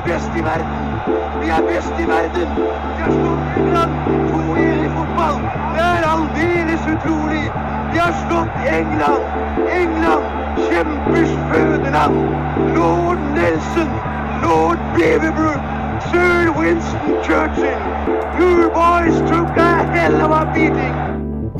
[0.00, 0.76] er best i verden!
[1.42, 2.48] Vi er best i verden!
[2.96, 3.92] Vi har slått England
[4.32, 5.38] 2-1 i fotball!
[5.74, 7.44] Det er aldeles utrolig!
[7.92, 9.24] Vi har slått England!
[9.80, 10.24] England!
[10.68, 12.16] Kjempers fødeland!
[12.76, 13.90] Lord Nelson!
[14.44, 15.62] Lord Beaverbrook!
[16.10, 17.82] Sir Winston Churchill!
[18.40, 20.96] You boys took a hell of a beating!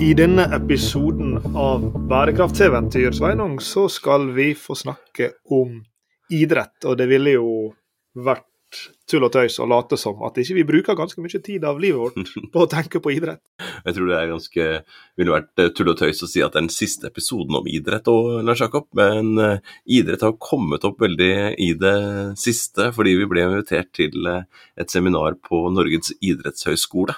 [0.00, 5.82] I denne episoden av Bærekraftseventyr Sveinung, så skal vi få snakke om
[6.32, 6.85] idrett.
[6.86, 7.50] Og det ville jo
[8.14, 8.46] vært
[9.11, 11.99] tull og tøys og late som at ikke vi bruker ganske mye tid av livet
[12.00, 13.43] vårt på å tenke på idrett.
[13.85, 14.67] Jeg tror det er ganske,
[15.19, 17.71] ville vært eh, tull og tøys å si at det er den siste episoden om
[17.71, 21.96] idrett, og, Lars Jakob, men uh, idrett har kommet opp veldig i det
[22.41, 24.45] siste, fordi vi ble invitert til uh,
[24.79, 27.17] et seminar på Norges idrettshøgskole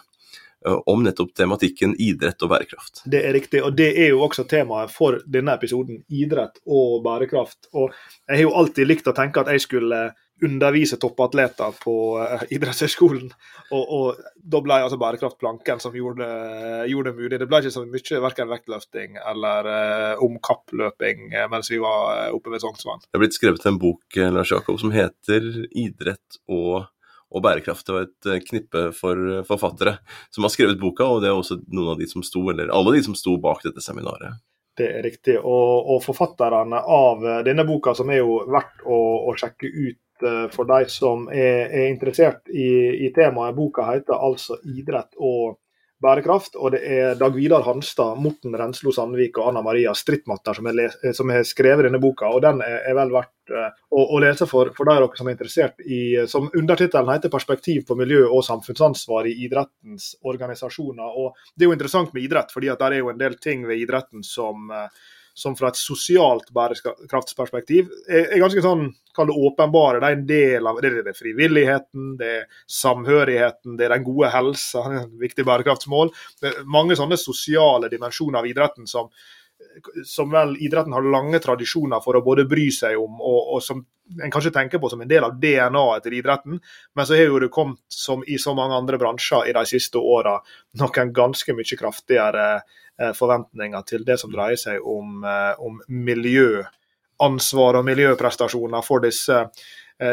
[0.87, 3.01] om nettopp tematikken idrett og bærekraft.
[3.11, 6.05] Det er riktig, og det er jo også temaet for denne episoden.
[6.07, 7.67] Idrett og bærekraft.
[7.75, 7.91] Og
[8.29, 10.05] jeg har jo alltid likt å tenke at jeg skulle
[10.45, 13.33] undervise toppatleter på uh, idrettshøyskolen.
[13.73, 16.27] Og, og, da ble altså bærekraftplanken som gjorde,
[16.91, 17.41] gjorde, det mulig.
[17.41, 22.55] Det ble ikke så mye verken vektløfting eller uh, omkappløping uh, mens vi var oppe
[22.55, 23.05] ved Sognsvann.
[23.09, 26.91] Det er blitt skrevet en bok Lars Jakob, som heter 'Idrett og
[27.33, 27.87] og bærekraft.
[27.87, 29.97] Det var et eh, knippe for eh, forfattere
[30.31, 32.97] som har skrevet boka, og det er også noen av de som sto, eller alle
[32.97, 34.41] de som sto bak dette seminaret.
[34.77, 35.37] Det er riktig.
[35.39, 40.01] Og, og forfatterne av eh, denne boka, som er jo verdt å, å sjekke ut
[40.53, 42.69] for de som er, er interessert i,
[43.07, 43.57] i, temaet.
[43.57, 45.59] Boka heter altså 'Idrett og
[46.03, 46.57] bærekraft'.
[46.59, 50.69] Og det er Dag Vidar Hanstad, Morten Renslo Sandvik og Anna Maria Strittmatter som,
[51.15, 52.27] som har skrevet denne boka.
[52.27, 53.55] og Den er, er vel verdt
[53.91, 57.99] å, å lese for, for dere som er interessert i Som undertittelen heter 'Perspektiv på
[57.99, 61.17] miljø og samfunnsansvar i idrettens organisasjoner'.
[61.17, 63.67] og Det er jo interessant med idrett, fordi at det er jo en del ting
[63.67, 64.71] ved idretten som
[65.35, 70.01] som fra et sosialt bærekraftsperspektiv er, ganske sånn kall det åpenbare.
[70.01, 74.33] Det er en del av det, er frivilligheten, det er samhørigheten, det er den gode
[74.33, 74.85] helsa,
[75.25, 76.13] viktig bærekraftsmål.
[76.41, 79.11] Det er mange sånne sosiale dimensjoner av idretten som
[80.05, 83.83] som vel idretten har lange tradisjoner for å både bry seg om, og, og som
[84.21, 86.61] en kanskje tenker på som en del av DNA-et til idretten.
[86.95, 89.99] Men så har jo det kommet, som i så mange andre bransjer i de siste
[89.99, 90.37] åra,
[90.81, 97.81] noen ganske mye kraftigere eh, forventninger til det som dreier seg om, eh, om miljøansvar
[97.81, 99.45] og miljøprestasjoner for disse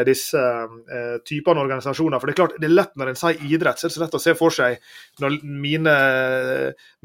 [0.06, 2.20] disse eh, typene organisasjoner.
[2.20, 4.02] For det er klart, det er lett når en sier idrett, så er det så
[4.04, 4.78] lett å se for seg
[5.22, 5.94] når mine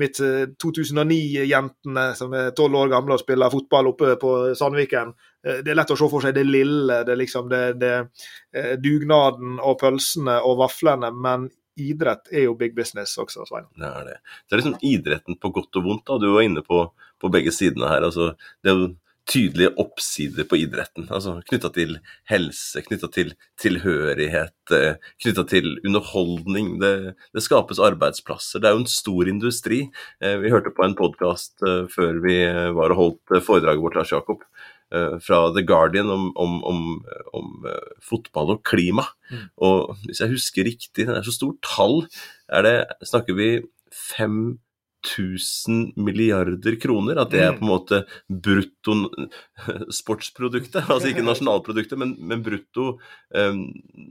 [0.01, 0.21] mitt
[0.63, 5.15] 2009-jentene eh, som er tolv år gamle og spiller fotball oppe på Sandviken,
[5.45, 9.75] det er lett å se for seg det lille, det, liksom det, det dugnaden og
[9.77, 11.11] pølsene og vaflene.
[11.13, 13.67] men idrett er jo big business også, Svein.
[13.75, 14.15] Det er det.
[14.47, 16.05] Det er liksom idretten på godt og vondt.
[16.07, 16.85] da, Du var inne på,
[17.21, 18.07] på begge sidene her.
[18.07, 18.93] altså Det er jo
[19.29, 21.07] tydelige oppsider på idretten.
[21.09, 21.97] altså Knytta til
[22.29, 26.75] helse, knytta til tilhørighet, eh, knytta til underholdning.
[26.81, 28.61] Det, det, skapes arbeidsplasser.
[28.61, 29.81] Det er jo en stor industri.
[30.21, 32.37] Eh, vi hørte på en podkast eh, før vi
[32.77, 34.45] var og holdt foredraget vårt, Lars Jakob,
[35.25, 36.81] fra The Guardian om, om, om,
[37.33, 37.63] om
[38.05, 39.03] fotball og klima.
[39.31, 39.47] Mm.
[39.65, 42.05] Og hvis jeg husker riktig, det er så stort tall,
[42.53, 42.75] er det,
[43.09, 43.49] snakker vi
[43.91, 44.59] fem
[45.05, 47.21] 1000 milliarder kroner.
[47.21, 47.59] At det er mm.
[47.59, 48.97] på en måte brutto
[49.99, 50.83] sportsproduktet.
[50.95, 52.95] Altså ikke nasjonalproduktet, men, men brutto
[53.35, 53.55] eh,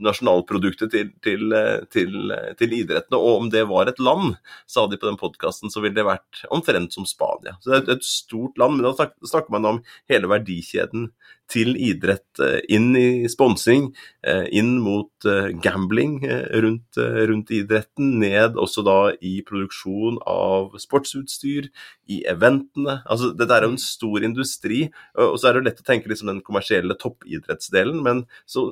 [0.05, 1.55] nasjonalproduktet til, til,
[1.93, 3.19] til, til, idrettene.
[3.19, 4.35] Og om det var et land,
[4.69, 7.57] sa de på den podkasten, så ville det vært omtrent som Spania.
[7.61, 9.81] Så det er et stort land, men da snakker man om
[10.11, 11.09] hele verdikjeden
[11.51, 13.89] til idrett, eh, inn i sponsing,
[14.25, 16.17] eh, inn mot eh, gambling
[16.63, 21.69] rundt, rundt, idretten, ned også da i produksjon av sportsutstyr,
[22.09, 22.99] i eventene.
[23.09, 24.81] Altså, dette er jo en stor industri,
[25.17, 28.67] og så er det jo lett å tenke liksom den kommersielle toppidrettsdelen, men så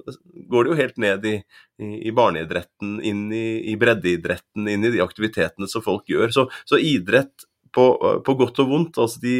[0.49, 1.35] går det jo helt ned i,
[1.81, 6.33] i, barneidretten, inn i, i, breddeidretten, inn i de aktivitetene som folk gjør.
[6.35, 7.87] Så, så idrett på,
[8.25, 9.01] på, godt og vondt.
[9.01, 9.37] altså de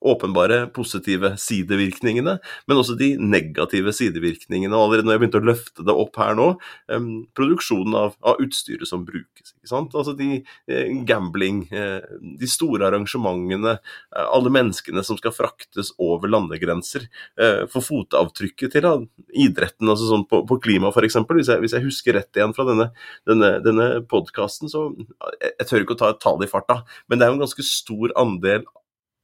[0.00, 2.36] åpenbare positive sidevirkningene,
[2.68, 4.74] men også de negative sidevirkningene.
[4.76, 6.48] Og allerede når jeg begynte å løfte det opp her nå,
[6.94, 7.08] um,
[7.38, 9.54] produksjonen av, av, utstyret som brukes.
[9.56, 9.96] ikke sant?
[9.98, 12.06] Altså de eh, gambling, eh,
[12.38, 13.78] de store arrangementene,
[14.14, 17.08] eh, alle menneskene som skal fraktes over landegrenser.
[17.40, 18.94] Eh, for fotavtrykket til da,
[19.34, 22.90] idretten, altså sånn på, på klima f.eks., hvis, hvis jeg husker rett igjen fra denne,
[23.28, 27.18] denne, denne podkasten, så jeg, jeg tør ikke å ta et tall i farta, men
[27.18, 28.66] det er jo en ganske stor andel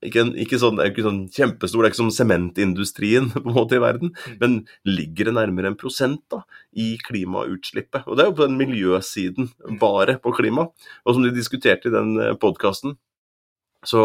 [0.08, 3.82] ikke, ikke, sånn, ikke sånn kjempestor, det er ikke som sementindustrien på en måte i
[3.82, 4.36] verden, mm.
[4.42, 4.58] men
[4.88, 6.42] ligger det nærmere en prosent da,
[6.76, 8.06] i klimautslippet.
[8.06, 9.80] Og det er jo på den miljøsiden, mm.
[9.82, 10.68] bare på klima.
[11.04, 12.98] Og som de diskuterte i den eh, podkasten,
[13.88, 14.02] så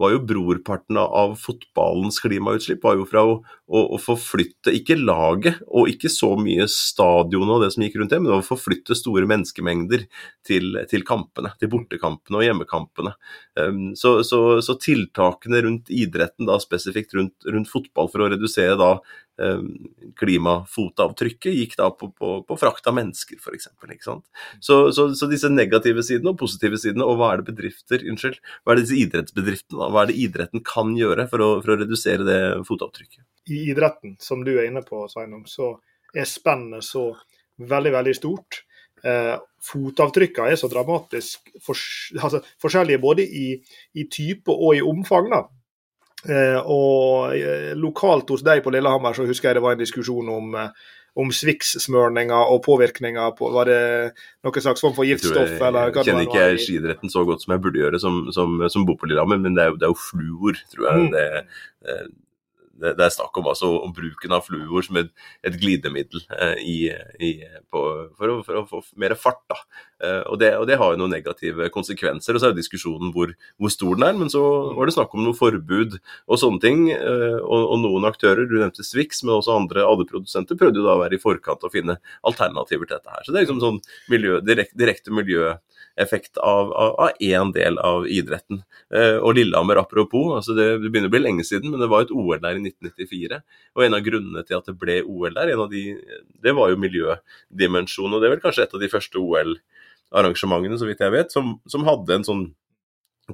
[0.00, 3.34] var jo brorparten av fotballens klimautslipp var jo fra å,
[3.68, 8.14] å, å, forflytte ikke laget og ikke så mye stadionet og det som gikk rundt
[8.14, 10.06] det, men å forflytte store menneskemengder
[10.48, 13.14] til, til kampene, til bortekampene og hjemmekampene.
[13.58, 18.78] Um, så, så, så, tiltakene rundt idretten, da spesifikt rundt, rundt fotball for å redusere
[18.80, 18.96] da
[20.20, 23.70] klimafotavtrykket, gikk da på, på, på frakt av mennesker, f.eks.
[24.60, 28.38] Så, så, så disse negative sidene og positive sidene, og hva er det bedrifter, unnskyld,
[28.62, 31.78] hva er det disse idrettsbedriftene, hva er det idretten kan gjøre for å, for å
[31.80, 33.24] redusere det fotavtrykket?
[33.50, 35.74] I idretten, som du er inne på, Sveinung, så
[36.14, 37.08] er spennet så
[37.62, 38.62] veldig, veldig stort.
[39.02, 39.34] Eh,
[39.66, 41.78] fotavtrykkene er så dramatisk for,
[42.20, 43.48] altså, forskjellige både i,
[43.98, 45.30] i, type og i omfang.
[45.32, 45.42] da.
[46.22, 50.28] Eh, og eh, lokalt hos deg på Lillehammer så husker jeg det var en diskusjon
[50.30, 53.80] om eh, om Swix-smørninger og påvirkninger på Var det
[54.46, 55.50] noen slags form for giftstoff?
[55.50, 58.54] Jeg, jeg, jeg kjenner ikke jeg skiidretten så godt som jeg burde gjøre som, som,
[58.72, 61.02] som bor på Lillehammer, men det er jo, det er jo fluor, tror jeg.
[61.02, 61.10] Mm.
[61.12, 61.98] Det,
[62.82, 65.10] det, det, er snakk om, altså, om bruken av fluor som et,
[65.46, 66.76] et glidemiddel eh, i,
[67.22, 67.30] i,
[67.72, 67.82] på,
[68.18, 69.42] for, å, for, å, få mer fart.
[69.50, 69.58] Da.
[70.02, 72.34] Eh, og, det, og, det, har jo noen negative konsekvenser.
[72.34, 74.16] og Så er jo diskusjonen hvor, hvor, stor den er.
[74.18, 74.42] Men så
[74.76, 76.86] var det snakk om noe forbud og sånne ting.
[76.94, 80.96] Eh, og, og, noen aktører, du nevnte Swix, men også andre AD-produsenter, prøvde jo da
[80.96, 81.98] å være i forkant og finne
[82.28, 83.26] alternativer til dette her.
[83.26, 83.82] Så det er liksom sånn
[84.12, 85.54] miljø, direkte, direkte miljø
[86.00, 86.72] effekt av
[87.20, 88.62] én del av idretten.
[88.94, 92.06] Eh, og Lillehammer, apropos, altså det, det, begynner å bli lenge siden, men det var
[92.06, 93.42] et OL der i 1994.
[93.76, 95.84] Og en av grunnene til at det ble OL der, de,
[96.44, 98.16] det var jo miljødimensjonen.
[98.16, 101.56] Og det er vel kanskje et av de første OL-arrangementene, så vidt jeg vet, som,
[101.68, 102.46] som hadde en sånn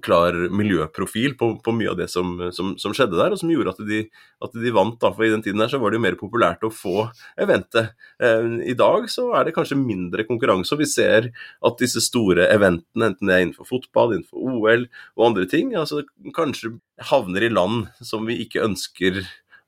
[0.05, 3.73] klar miljøprofil på, på, mye av det som, som, som, skjedde der, og som gjorde
[3.73, 4.02] at de,
[4.44, 4.99] at de vant.
[5.00, 5.11] Da.
[5.17, 7.08] For I den tiden der så var det jo mer populært å få
[7.40, 7.94] eventet.
[8.23, 12.50] Eh, I dag så er det kanskje mindre konkurranse, og vi ser at disse store
[12.52, 14.87] eventene, enten det er innenfor fotball, innenfor OL
[15.17, 16.05] og andre ting, altså
[16.37, 16.76] kanskje
[17.08, 19.23] havner i land som vi ikke ønsker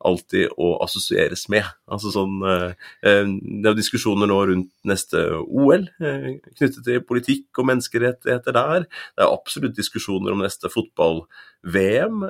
[0.07, 1.67] alltid å assosieres med.
[1.91, 2.73] Altså sånn, eh,
[3.07, 8.87] eh, Det er diskusjoner nå rundt neste OL eh, knyttet til politikk og menneskerettigheter der.
[9.17, 12.25] Det er absolutt diskusjoner om neste fotball-VM.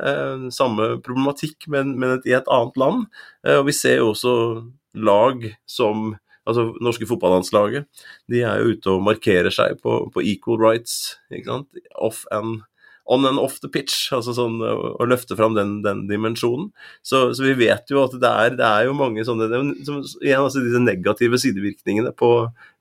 [0.50, 3.06] Samme problematikk, men, men i et annet land.
[3.46, 4.34] Og vi ser jo også
[4.94, 6.16] lag som
[6.48, 7.86] altså norske fotballandslaget,
[8.30, 11.80] de er jo ute og markerer seg på, på equal rights, ikke sant?
[11.94, 12.64] off and
[13.10, 16.68] on and off the pitch, altså sånn å løfte fram den, den dimensjonen.
[17.02, 20.44] Så, så, vi vet jo at det er, det er jo mange sånne som, igjen,
[20.44, 22.30] altså disse negative sidevirkningene på,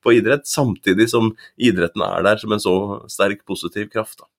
[0.06, 2.76] på, idrett, samtidig som idretten er der som en så
[3.10, 4.22] sterk positiv kraft.
[4.22, 4.30] Da.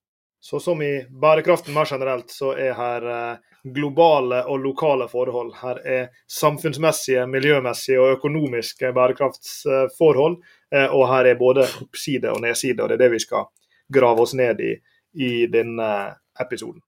[0.41, 3.41] Så som i bærekraften mer generelt, så er her eh,
[3.75, 5.51] globale og lokale forhold.
[5.59, 10.39] Her er samfunnsmessige, miljømessige og økonomiske bærekraftsforhold.
[10.71, 13.51] Eh, og her er både oppside og nedside, og det er det vi skal
[13.91, 14.71] grave oss ned i
[15.13, 15.91] i denne
[16.39, 16.81] episoden.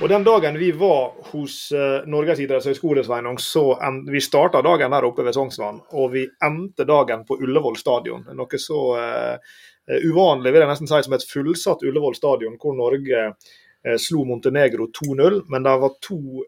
[0.00, 5.06] Og Den dagen vi var hos uh, Norges idrettshøgskole, så en, vi starta dagen der
[5.08, 8.22] oppe ved Sognsvann, og vi endte dagen på Ullevål stadion.
[8.38, 9.58] Noe så uh,
[10.06, 14.86] uvanlig vil jeg nesten si som et fullsatt Ullevål stadion, hvor Norge uh, slo Montenegro
[15.02, 15.42] 2-0.
[15.50, 16.46] Men det var to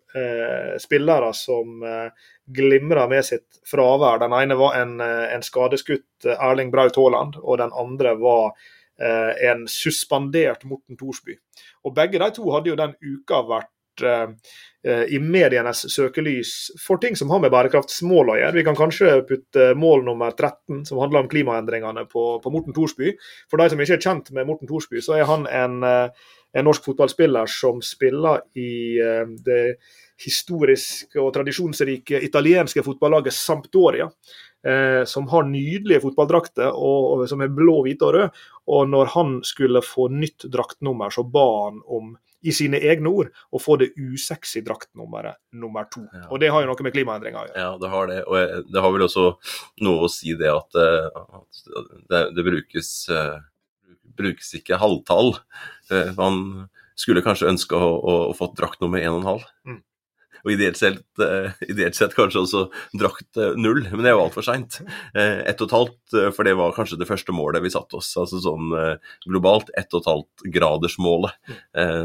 [0.79, 4.23] spillere som uh, glimra med sitt fravær.
[4.23, 9.67] Den ene var en, en skadeskutt Erling Braut Haaland, og den andre var Eh, en
[9.71, 11.37] suspendert Morten Thorsby.
[11.87, 17.17] Og Begge de to hadde jo den uka vært eh, i medienes søkelys for ting
[17.19, 18.57] som har med bærekraftsmål å gjøre.
[18.59, 23.15] Vi kan kanskje putte mål nummer 13, som handler om klimaendringene, på, på Morten Thorsby.
[23.51, 26.67] For de som ikke er kjent med Morten Thorsby, så er han en, eh, en
[26.67, 28.99] norsk fotballspiller som spiller i
[29.47, 29.65] det
[30.21, 34.09] historiske og tradisjonsrike italienske fotballaget Sampdoria
[34.67, 38.43] eh, som har nydelige fotballdrakter, og, og, som er blå, hvite og rød.
[38.71, 43.29] Og når han skulle få nytt draktnummer, så ba han om i sine egne ord,
[43.53, 46.07] å få det usexy draktnummeret nummer to.
[46.09, 46.25] Ja.
[46.33, 47.65] Og det har jo noe med klimaendringer å gjøre.
[47.65, 48.21] Ja, det har det.
[48.25, 49.27] Og det har vel også
[49.85, 51.61] noe å si det at, eh, at
[52.09, 53.43] det, det, brukes, uh,
[54.17, 55.35] brukes ikke halvtall.
[55.93, 56.41] Uh, man
[56.97, 59.45] skulle kanskje ønske å, å, å få draktnummer 1,5.
[59.69, 59.81] Mm
[60.45, 62.63] og ideelt sett, uh, ideelt sett, kanskje også
[62.99, 64.81] drakt uh, null, men det er jo altfor seint.
[65.15, 68.13] Uh, ett og et halvt, for det var kanskje det første målet vi satte oss,
[68.19, 68.73] altså sånn
[69.29, 69.71] globalt.
[69.79, 71.37] Ett og et halvt gradersmålet,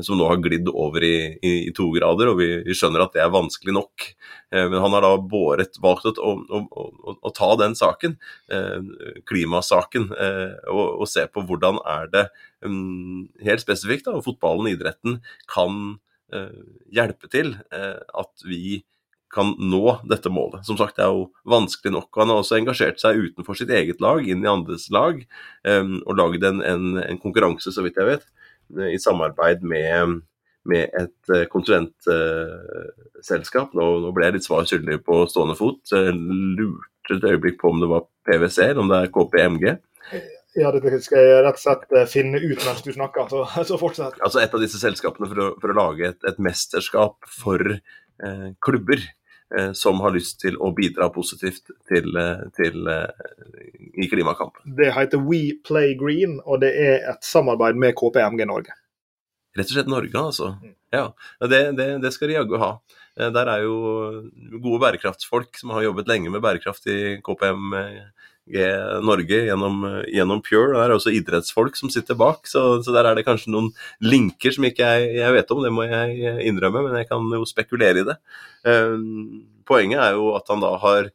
[0.05, 3.15] som nå har glidd over i, i, i to grader, og vi, vi, skjønner at
[3.15, 4.05] det er vanskelig nok.
[4.55, 8.17] men han har da båret, valgt å, å, å, å ta den saken,
[9.27, 12.25] klimasaken, og, og, se på hvordan er det
[12.65, 16.04] um, helt spesifikt da, fotballen, idretten, kan Eh,
[16.93, 18.83] hjelpe til eh, at vi
[19.35, 20.65] kan nå dette målet.
[20.67, 22.09] Som sagt, det er jo vanskelig nok.
[22.21, 25.15] Han har også engasjert seg utenfor sitt eget lag, inn i andres lag,
[25.67, 28.25] um, og lagd en, en, en, konkurranse, så vidt jeg vet,
[28.93, 29.91] i samarbeid med,
[30.71, 33.69] med et konsulentselskap.
[33.75, 35.81] Nå, nå, ble jeg litt svar skyldig på stående fot.
[35.91, 39.63] Jeg lurte et øyeblikk på om det var PwC eller om det er KPMG.
[40.55, 44.17] Ja, det skal jeg rett og slett finne ut mens du snakker, så, så fortsett.
[44.23, 48.47] Altså Et av disse selskapene for å, for å lage et, et, mesterskap for eh,
[48.63, 52.07] klubber eh, som har lyst til å bidra positivt til,
[52.55, 52.89] til,
[53.99, 54.75] i klimakampen.
[54.79, 58.75] Det heter We Play Green, og det er et samarbeid med KPMG Norge.
[59.55, 60.53] Rett og slett Norge, altså.
[60.91, 61.09] Ja,
[61.39, 62.77] Det, det, det skal de jaggu ha.
[63.15, 63.75] Der er jo
[64.59, 67.83] gode bærekraftsfolk som har jobbet lenge med bærekraft i KPMG
[68.45, 69.79] Norge gjennom,
[70.13, 70.75] gjennom, Pure.
[70.75, 73.71] Det er også idrettsfolk som sitter bak, så, så, der er det kanskje noen
[74.05, 77.41] linker som ikke jeg, jeg, vet om, det må jeg innrømme, men jeg kan jo
[77.49, 78.17] spekulere i det.
[79.65, 81.09] Poenget er jo at han da har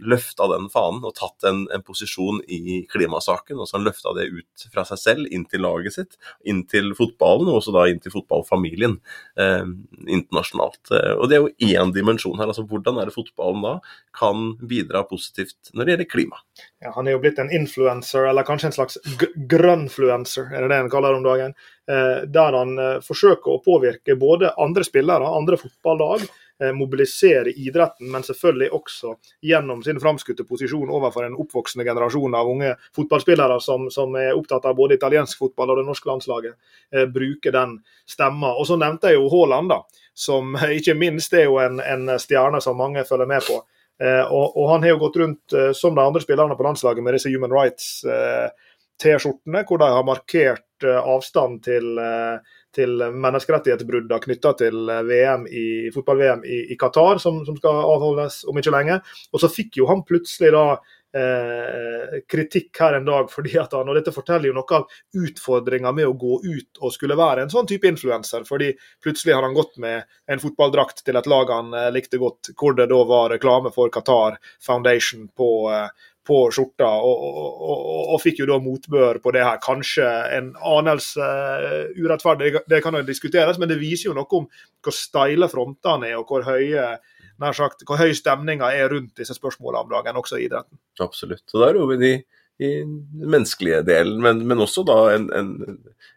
[0.00, 3.58] løfta den fanen og tatt en, en, posisjon i klimasaken.
[3.58, 6.92] og så Han løfta det ut fra seg selv, inn til laget sitt, inn til
[6.98, 8.98] fotballen, og også da inn til fotballfamilien
[9.40, 9.68] eh,
[10.06, 10.82] internasjonalt.
[10.92, 12.50] Eh, og Det er jo én dimensjon her.
[12.50, 13.76] altså Hvordan er det fotballen da
[14.16, 16.42] kan bidra positivt når det gjelder klima?
[16.82, 18.98] Ja, Han er jo blitt en influencer, eller kanskje en slags
[19.48, 21.56] grønnfluencer, er det det han kaller det om dagen.
[21.86, 26.24] Eh, der han eh, forsøker å påvirke både andre spillere, andre fotballag,
[26.74, 29.10] mobilisere idretten, men selvfølgelig også
[29.44, 34.64] gjennom sin framskutte posisjon overfor en oppvoksende generasjon av unge fotballspillere som, som er opptatt
[34.64, 36.56] av både italiensk fotball og det norske landslaget,
[36.94, 37.76] eh, bruke den
[38.08, 38.54] stemma.
[38.56, 39.82] Og så nevnte jeg jo Haaland, da,
[40.16, 43.60] som ikke minst er jo en, en stjerne som mange følger med på.
[44.00, 47.04] Eh, og, og, han har jo gått rundt, eh, som de andre spillerne på landslaget,
[47.04, 48.48] med disse Human Rights eh,
[48.96, 51.98] hvor de har markert eh, avstand til
[52.76, 58.42] til menneskerettighetsbruddene knytta til eh, VM i, fotball-VM i, i Qatar, som, som, skal avholdes
[58.50, 59.00] om ikke lenge.
[59.32, 60.64] Og så fikk jo han plutselig da
[61.16, 65.92] eh, kritikk her en dag fordi at han, og dette forteller jo noe av utfordringa
[65.96, 68.44] med å gå ut og skulle være en sånn type influenser.
[68.48, 72.52] fordi plutselig har han gått med en fotballdrakt til et lag han eh, likte godt,
[72.58, 75.50] hvor det da var reklame for Qatar Foundation på,
[76.26, 79.60] på skjorta, og, og, og, og, fikk jo da motbør på det her.
[79.62, 80.06] Kanskje
[80.36, 84.48] en anelse uh, urettferdig, det kan jo diskuteres, men det viser jo noe om
[84.84, 86.96] hvor steile frontene er, og hvor høye
[87.42, 90.78] nær sagt, hvor høy stemninga er rundt disse spørsmålene om dagen, også i idretten.
[91.04, 91.44] Absolutt.
[91.52, 92.12] og der er vi de,
[92.58, 95.50] i den menneskelige delen, men, men også da en, en,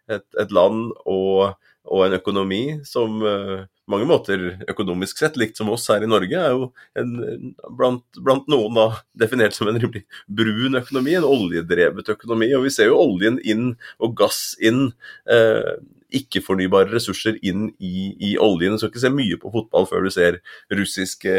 [0.07, 1.57] et, et, land og,
[1.87, 6.37] og, en økonomi som uh, mange måter økonomisk sett, likt som oss her i Norge,
[6.37, 6.69] er jo
[6.99, 8.87] en, blant, blant, noen da
[9.23, 12.51] definert som en brun økonomi, en oljedrevet økonomi.
[12.57, 14.91] Og vi ser jo oljen inn og gass inn.
[15.29, 18.73] Uh, ikke-fornybare ressurser inn i, i, oljen.
[18.73, 20.39] Du skal ikke se mye på fotball før du ser
[20.73, 21.35] russiske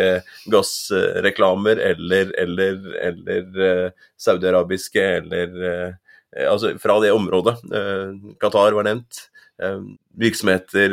[0.53, 2.79] gassreklamer eller, eller,
[3.09, 5.99] eller uh, saudiarabiske eller
[6.31, 7.57] Altså fra det området.
[8.39, 9.19] Qatar var nevnt.
[10.19, 10.91] Virksomheter,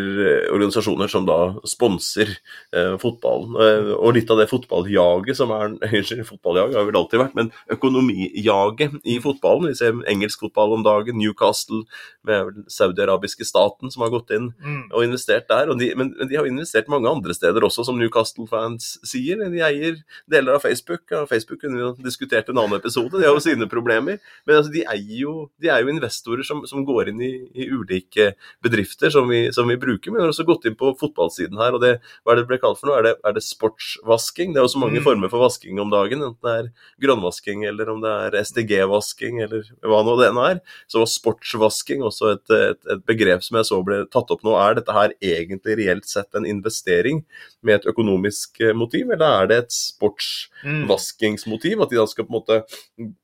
[0.53, 2.29] organisasjoner som da sponser
[2.75, 3.55] eh, fotballen.
[3.57, 7.49] Eh, og litt av det fotballjaget som er Unnskyld, fotballjaget har vel alltid vært, men
[7.73, 9.71] økonomijaget i fotballen.
[9.71, 11.83] Vi ser engelsk fotball om dagen, Newcastle
[12.27, 14.83] med saudi-arabiske staten som har gått inn mm.
[14.91, 15.71] og investert der.
[15.73, 19.41] Og de, men, men, de har investert mange andre steder også, som Newcastle-fans sier.
[19.41, 19.97] De eier
[20.29, 21.07] deler av Facebook.
[21.11, 24.21] og Facebook kunne jo diskutert en annen episode, de har jo sine problemer.
[24.45, 24.85] Men altså, de,
[25.17, 28.33] jo, de er jo investorer som, som går inn i, i ulike
[28.63, 30.11] bedrifter som vi, som vi, bruker.
[30.11, 31.91] Men vi har også gått inn på fotballsiden her, og det,
[32.23, 32.97] hva er det det ble kalt for noe?
[32.99, 34.53] Er det, er det sportsvasking?
[34.53, 35.05] Det er også mange mm.
[35.05, 36.69] former for vasking om dagen, enten det er
[37.03, 40.57] grønnvasking eller om det er SDG-vasking eller hva nå det ene er.
[40.91, 44.53] Så var sportsvasking også et, et, et, begrep som jeg så ble tatt opp nå.
[44.59, 47.17] Er dette her egentlig reelt sett en investering
[47.65, 51.75] med et økonomisk eh, motiv, eller er det et sportsvaskingsmotiv?
[51.83, 52.55] At de da skal på en måte,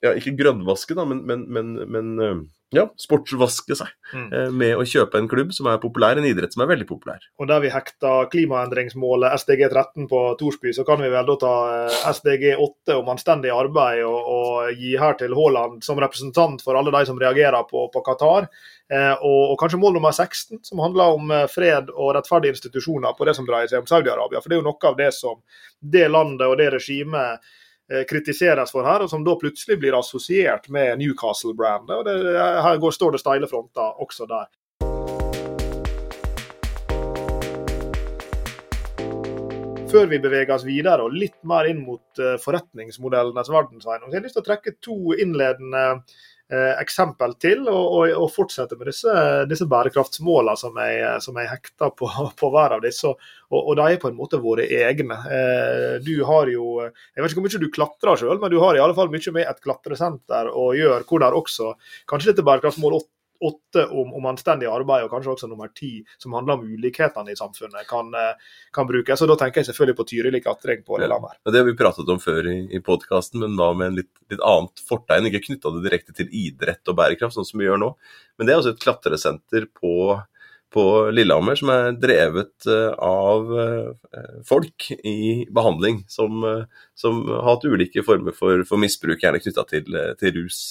[0.03, 2.39] ja, ikke grønnvaske, da, men, men, men, men eh,
[2.73, 4.27] ja, sportsvaske seg mm.
[4.33, 7.23] Eh, med å kjøpe en klubb som er populær, en idrett som er veldig populær.
[7.41, 11.55] Og Der vi hekta klimaendringsmålet SDG 13 på Torsby, så kan vi vel da ta
[11.77, 16.79] eh, SDG 8 om anstendig arbeid og, og gi her til Haaland som representant for
[16.79, 18.49] alle de som reagerer på, på Qatar.
[18.93, 23.15] Eh, og, og, kanskje mål nummer 16, som handler om eh, fred og rettferdige institusjoner
[23.17, 24.41] på det som dreier seg om Saudi-Arabia.
[24.43, 25.39] For det er jo noe av det som
[25.79, 27.53] det landet og det regimet
[28.09, 31.95] kritiseres for her, og som da plutselig blir assosiert med Newcastle-brandet.
[31.95, 32.17] og det,
[32.65, 34.51] Her går, står det steile fronter også der.
[39.93, 44.25] Før vi beveger oss videre og litt mer inn mot uh, forretningsmodellenes verdenseiendom, har jeg
[44.25, 45.99] lyst til å trekke to innledende Eh,
[46.51, 49.13] eksempel til, og, og, og, fortsette med disse,
[49.49, 52.09] disse bærekraftsmålene som jeg, som jeg hekter på,
[52.39, 53.09] på, hver av disse.
[53.09, 55.17] Og, og, de er på en måte våre egne.
[55.23, 58.77] Eh, du har jo Jeg vet ikke hvor mye du klatrer sjøl, men du har
[58.77, 61.73] i alle fall mye med et klatresenter å gjøre, hvor der også
[62.11, 62.99] kanskje dette bærekraftsmål
[63.43, 67.37] åtte om, om, anstendig arbeid, og kanskje også nummer ti som handler om ulikhetene i
[67.37, 69.21] samfunnet, kan, eh, kan brukes.
[69.21, 71.35] Og Da tenker jeg selvfølgelig på Tyrili klatring på Lillehammer.
[71.43, 74.11] Ja, det har vi pratet om før i, i podkasten, men da med en litt,
[74.31, 75.29] litt annet fortegn.
[75.29, 77.95] Ikke knytta det direkte til idrett og bærekraft, sånn som vi gjør nå.
[78.37, 80.21] Men det er også et klatresenter på
[80.73, 86.41] på Lillehammer som er drevet eh, av eh, folk i behandling som,
[86.97, 90.63] som har hatt ulike former for, for misbruk, gjerne knytta til, til, rus.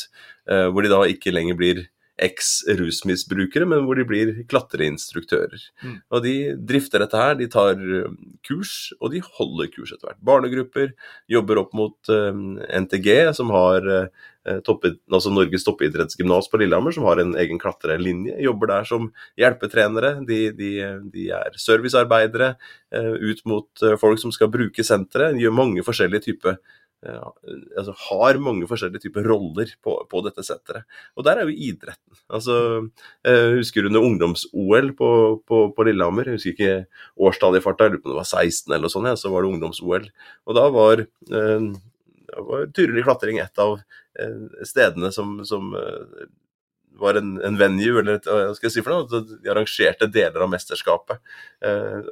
[0.43, 1.85] Hvor de da ikke lenger blir
[2.21, 5.63] eks-rusmisbrukere, men hvor de blir klatreinstruktører.
[5.83, 5.95] Mm.
[6.13, 6.35] Og De
[6.69, 10.21] drifter dette her, de tar um, kurs, og de holder kurs etter hvert.
[10.25, 10.93] Barnegrupper
[11.33, 16.95] jobber opp mot uh, um, NTG, som har uh, toppid, altså Norges toppidrettsgymnas på Lillehammer,
[16.95, 18.37] som har en egen klatrelinje.
[18.45, 19.09] Jobber der som
[19.41, 20.15] hjelpetrenere.
[20.29, 20.71] De, de,
[21.15, 22.55] de er servicearbeidere
[22.95, 25.35] uh, ut mot folk som skal bruke senteret.
[25.37, 26.61] De gjør mange forskjellige typer
[27.03, 30.87] altså, har mange forskjellige typer roller på, på, dette senteret.
[31.17, 32.19] Og der er jo idretten.
[32.33, 32.57] Altså,
[33.27, 35.11] jeg husker under ungdoms-OL på,
[35.49, 36.77] på, på, Lillehammer, jeg husker ikke
[37.29, 39.33] årstallet i farta, jeg lurer på om det var 16 eller noe sånt, ja, så
[39.33, 40.07] var det ungdoms-OL.
[40.47, 41.05] Og da var,
[41.41, 41.67] eh,
[42.51, 46.29] var tydelig klatring et av eh, stedene som, som eh,
[47.01, 50.51] var en, en, venue, eller hva skal jeg si for noe, de arrangerte deler av
[50.53, 51.21] mesterskapet.
[51.65, 52.09] Eh,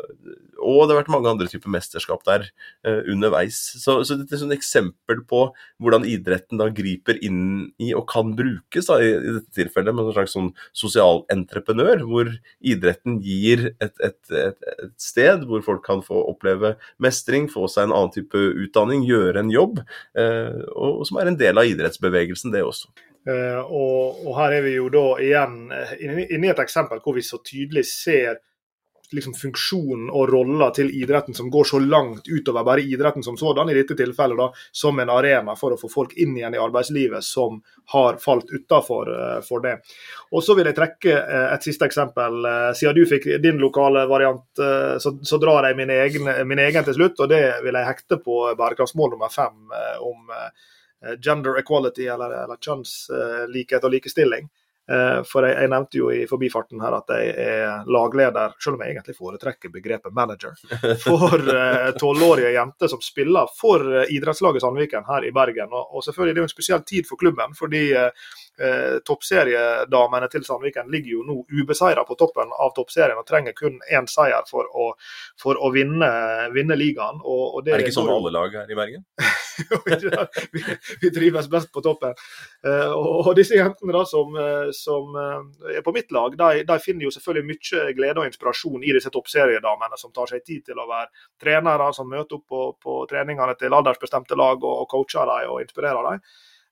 [0.60, 2.46] og det har vært mange andre typer mesterskap der
[2.86, 3.58] eh, underveis.
[3.80, 5.42] Så, så dette er et eksempel på
[5.82, 10.08] hvordan idretten da griper inn i og kan brukes, da, i, i, dette tilfellet med
[10.08, 15.84] en slags sånn sosial entreprenør, hvor idretten gir et, et, et, et, sted hvor folk
[15.86, 19.84] kan få oppleve mestring, få seg en annen type utdanning, gjøre en jobb,
[20.18, 22.90] eh, og, og som er en del av idrettsbevegelsen, det også.
[23.28, 27.18] Uh, og, og, her er vi jo da igjen uh, inne i et eksempel hvor
[27.18, 28.38] vi så tydelig ser
[29.12, 33.68] liksom, funksjonen og rolla til idretten som går så langt utover bare idretten som sådan,
[33.68, 37.26] i dette tilfellet da, som en arena for å få folk inn igjen i arbeidslivet
[37.26, 37.58] som
[37.92, 39.76] har falt utafor uh, for det.
[40.32, 42.40] Og Så vil jeg trekke et siste eksempel.
[42.78, 44.46] siden du fikk din lokale variant,
[45.02, 47.20] så, så, drar jeg min egen, min egen, til slutt.
[47.20, 49.74] og Det vil jeg hekte på bærekraftsmål nummer fem
[50.06, 50.50] om Eh,
[51.24, 54.50] gender equality, eller, eller kjønnslikhet og likestilling.
[54.90, 58.82] Eh, for jeg, jeg, nevnte jo i forbifarten her at jeg er lagleder, selv om
[58.82, 60.56] jeg egentlig foretrekker begrepet manager,
[61.04, 65.70] for eh, tolvårige jenter som spiller for idrettslaget Sandviken her i Bergen.
[65.70, 67.84] Og, og selvfølgelig det er jo en spesiell tid for klubben, fordi
[68.58, 73.78] eh, toppseriedamene til Sandviken ligger jo nå ubeseira på toppen av toppserien og trenger kun
[73.90, 74.90] én seier for å,
[75.40, 76.10] for å vinne,
[76.54, 77.20] vinne, ligaen.
[77.22, 79.06] Og, og det, er det ikke sånn alle lag her i Bergen?
[80.52, 80.64] vi,
[81.00, 82.14] vi, trives best på toppen.
[82.66, 86.64] Eh, og, og, disse jentene da som, eh, som eh, er på mitt lag, de,
[86.68, 90.64] de, finner jo selvfølgelig mye glede og inspirasjon i disse toppseriedamene som tar seg tid
[90.70, 91.10] til å være
[91.40, 95.64] trenere, som møter opp på, på treningene til aldersbestemte lag og, og coacher dem og
[95.64, 96.24] inspirerer dem.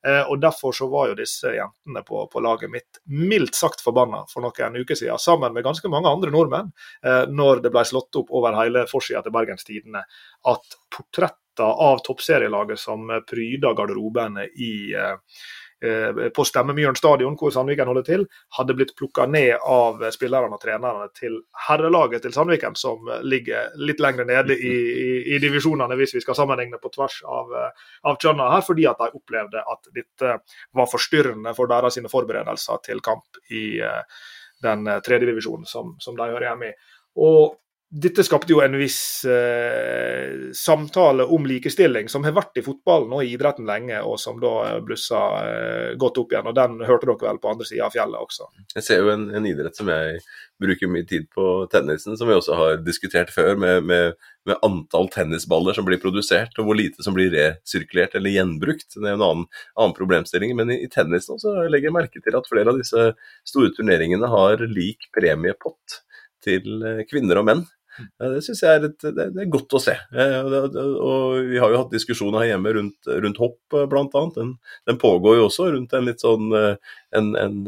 [0.06, 4.22] Eh, og Derfor så var jo disse jentene på, på laget mitt mildt sagt forbanna
[4.30, 6.70] for noen uker siden, sammen med ganske mange andre nordmenn,
[7.02, 10.04] eh, når det ble slått opp over hele forsida til Bergens Tidende
[10.46, 15.16] at portretter av toppserielaget som pryder garderobene i eh,
[16.34, 18.24] på Stemmemyren stadion, hvor Sandviken holder til,
[18.56, 21.36] hadde blitt plukka ned av spillerne og trenerne til
[21.68, 26.38] herrelaget til Sandviken, som ligger litt lenger nede i, i, i divisjonene, hvis vi skal
[26.40, 27.54] sammenligne på tvers av,
[28.10, 30.34] av kjønna her, fordi at de opplevde at dette
[30.74, 34.26] var forstyrrende for deres sine forberedelser til kamp i eh,
[34.66, 36.76] den tredje divisjonen som, som de hører hjemme i.
[37.22, 37.54] Og
[37.88, 43.22] dette skapte jo en viss eh, samtale om likestilling, som har vært i fotballen og
[43.24, 46.50] i idretten lenge, og som da blussa eh, godt opp igjen.
[46.50, 48.50] og Den hørte dere vel på andre sida av fjellet også.
[48.74, 50.18] Jeg ser jo en, en, idrett som jeg
[50.60, 55.08] bruker mye tid på, tennisen, som vi også har diskutert før, med, med, med, antall
[55.14, 58.98] tennisballer som blir produsert, og hvor lite som blir resirkulert eller gjenbrukt.
[58.98, 59.48] Det er en annen,
[59.80, 60.52] annen problemstilling.
[60.60, 61.40] Men i, i tennis nå
[61.72, 63.08] legger jeg merke til at flere av disse
[63.48, 66.02] store turneringene har lik premiepott
[66.44, 67.66] til eh, kvinner og menn.
[67.98, 69.94] Det syns jeg er, et, det, er, godt å se.
[70.14, 74.24] Eh, og, Vi har jo hatt diskusjoner her hjemme rundt, rundt hopp, eh, bl.a.
[74.36, 74.56] Den,
[74.88, 77.62] den pågår jo også rundt en litt sånn eh, en, en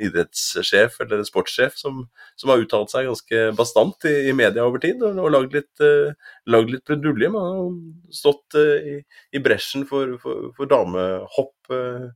[0.00, 2.04] idrettssjef eller sportssjef som,
[2.38, 5.72] som, har uttalt seg ganske bastant i, i media over tid og, og lagd litt,
[5.84, 7.30] uh, lagd litt brudulje.
[7.32, 8.96] Man har stått uh, i,
[9.36, 12.08] i, bresjen for, for, for damehopp uh,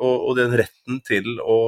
[0.00, 1.58] og, og, den retten til å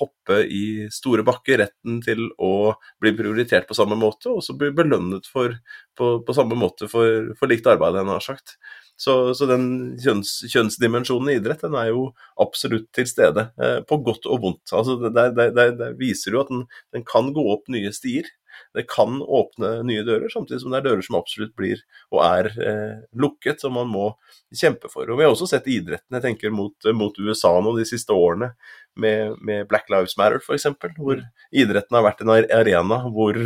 [0.00, 4.72] hoppe i store bakker, retten til å bli prioritert på samme måte, og så bli
[4.74, 5.54] belønnet for,
[5.98, 8.56] på, på, samme måte for, for likt arbeid, jeg har sagt.
[8.96, 9.66] Så, så den
[9.98, 12.04] kjønns, kjønnsdimensjonen i idrett den er jo
[12.40, 14.70] absolutt til stede, eh, på godt og vondt.
[14.70, 18.28] Altså, det, det, det, det viser jo at den, den, kan gå opp nye stier.
[18.76, 22.50] Det kan åpne nye dører, samtidig som det er dører som absolutt blir og er
[22.54, 24.10] eh, lukket, som man må
[24.54, 25.08] kjempe for.
[25.08, 28.54] Og Vi har også sett idretten, jeg tenker mot, mot USA nå de siste årene,
[28.94, 31.30] med, med Black Lives Matter f.eks., hvor mm.
[31.50, 33.40] idretten har vært en arena hvor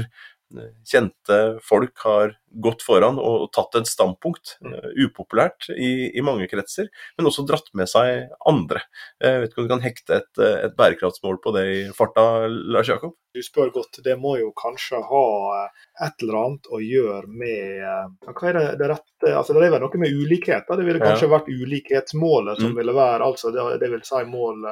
[0.86, 6.88] kjente folk har gått foran og tatt et standpunkt, uh, upopulært i, i, mange kretser,
[7.18, 8.82] men også dratt med seg andre.
[9.20, 12.88] Jeg vet ikke om du kan hekte et, et bærekraftsmål på det i farta, Lars
[12.88, 13.14] Jakob?
[13.36, 14.00] Du spør godt.
[14.04, 15.26] Det må jo kanskje ha
[15.58, 19.66] eh, et eller annet å gjøre med eh, Hva er det, det rette altså Det
[19.66, 20.80] er vel noe med ulikheter.
[20.80, 21.34] Det ville kanskje ja.
[21.36, 22.78] vært ulikhetsmålet som mm.
[22.80, 24.64] ville være altså det, det vil si mål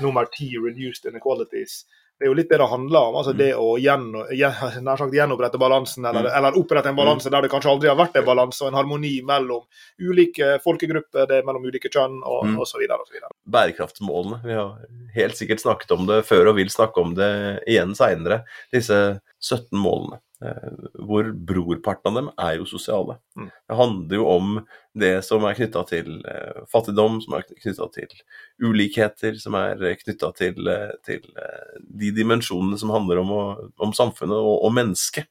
[0.00, 1.82] nummer ti, reduced inequalities
[2.20, 3.14] det er jo litt det det handler om.
[3.16, 3.38] altså mm.
[3.38, 4.02] Det å gjen,
[4.42, 6.34] gjen, sagt, gjenopprette balansen, eller, mm.
[6.36, 7.32] eller opprette en balanse mm.
[7.32, 9.64] der det kanskje aldri har vært en balanse, og en harmoni mellom
[10.04, 12.58] ulike folkegrupper, det er mellom ulike kjønn og mm.
[12.60, 12.84] osv.
[13.56, 14.42] Bærekraftsmålene.
[14.44, 14.74] Vi har
[15.16, 17.30] helt sikkert snakket om det før og vil snakke om det
[17.64, 18.42] igjen seinere.
[18.74, 19.00] Disse
[19.40, 20.20] 17 målene.
[20.40, 20.68] Eh,
[21.04, 23.18] hvor brorparten av dem er jo sosiale.
[23.36, 23.48] Mm.
[23.52, 24.54] Det handler jo om
[24.96, 28.14] det som er knytta til eh, fattigdom, som er knytta til
[28.64, 31.28] ulikheter, som er knytta til, eh, til,
[32.00, 33.34] de dimensjonene som handler om,
[33.84, 35.28] om samfunnet og, og mennesket.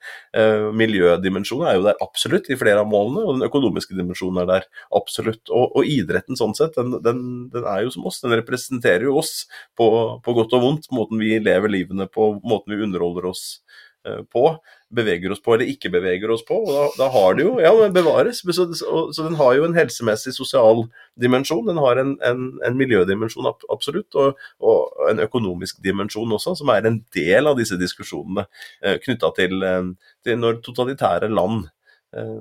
[0.77, 4.69] miljødimensjonen er jo der absolutt i flere av målene, og den økonomiske dimensjonen er der
[4.95, 5.41] absolutt.
[5.49, 8.21] Og, og idretten sånn sett, den, den, den, er jo som oss.
[8.21, 9.89] Den representerer jo oss på,
[10.21, 10.91] på godt og vondt.
[10.93, 13.88] Måten vi lever livene på, måten vi underholder oss Eh,
[14.31, 14.43] på,
[14.95, 16.55] beveger oss på eller ikke beveger oss på.
[16.63, 18.41] og Da, da har det jo Ja, bevares.
[18.41, 20.85] Så, så, så, den har jo en helsemessig, sosial
[21.19, 21.65] dimensjon.
[21.67, 26.87] Den har en, en, en miljødimensjon, absolutt, og, og, en økonomisk dimensjon også, som er
[26.87, 28.47] en del av disse diskusjonene
[28.83, 31.67] eh, knytta til, eh, til når totalitære land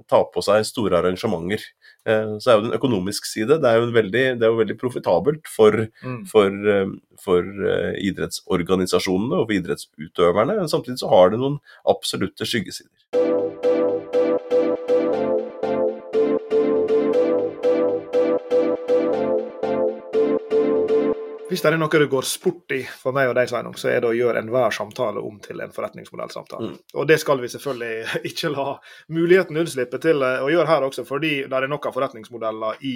[0.08, 1.60] tar på seg store arrangementer.
[2.08, 3.60] Eh, så er jo den en økonomisk side.
[3.60, 6.22] Det er jo veldig, det veldig profitabelt for, mm.
[6.30, 6.94] for, eh,
[7.24, 7.48] for,
[8.10, 10.60] idrettsorganisasjonene og for idrettsutøverne.
[10.62, 13.57] Men samtidig så har det noen absolutte skyggesider.
[21.48, 24.02] Hvis det er noe det går sport i for meg og deg, Sveinung, så er
[24.04, 26.68] det å gjøre enhver samtale om til en forretningsmodellsamtale.
[26.68, 26.74] Mm.
[27.00, 28.66] Og det skal vi selvfølgelig ikke la
[29.16, 32.94] muligheten unnslippe til eh, å gjøre her også, fordi det er noen forretningsmodeller i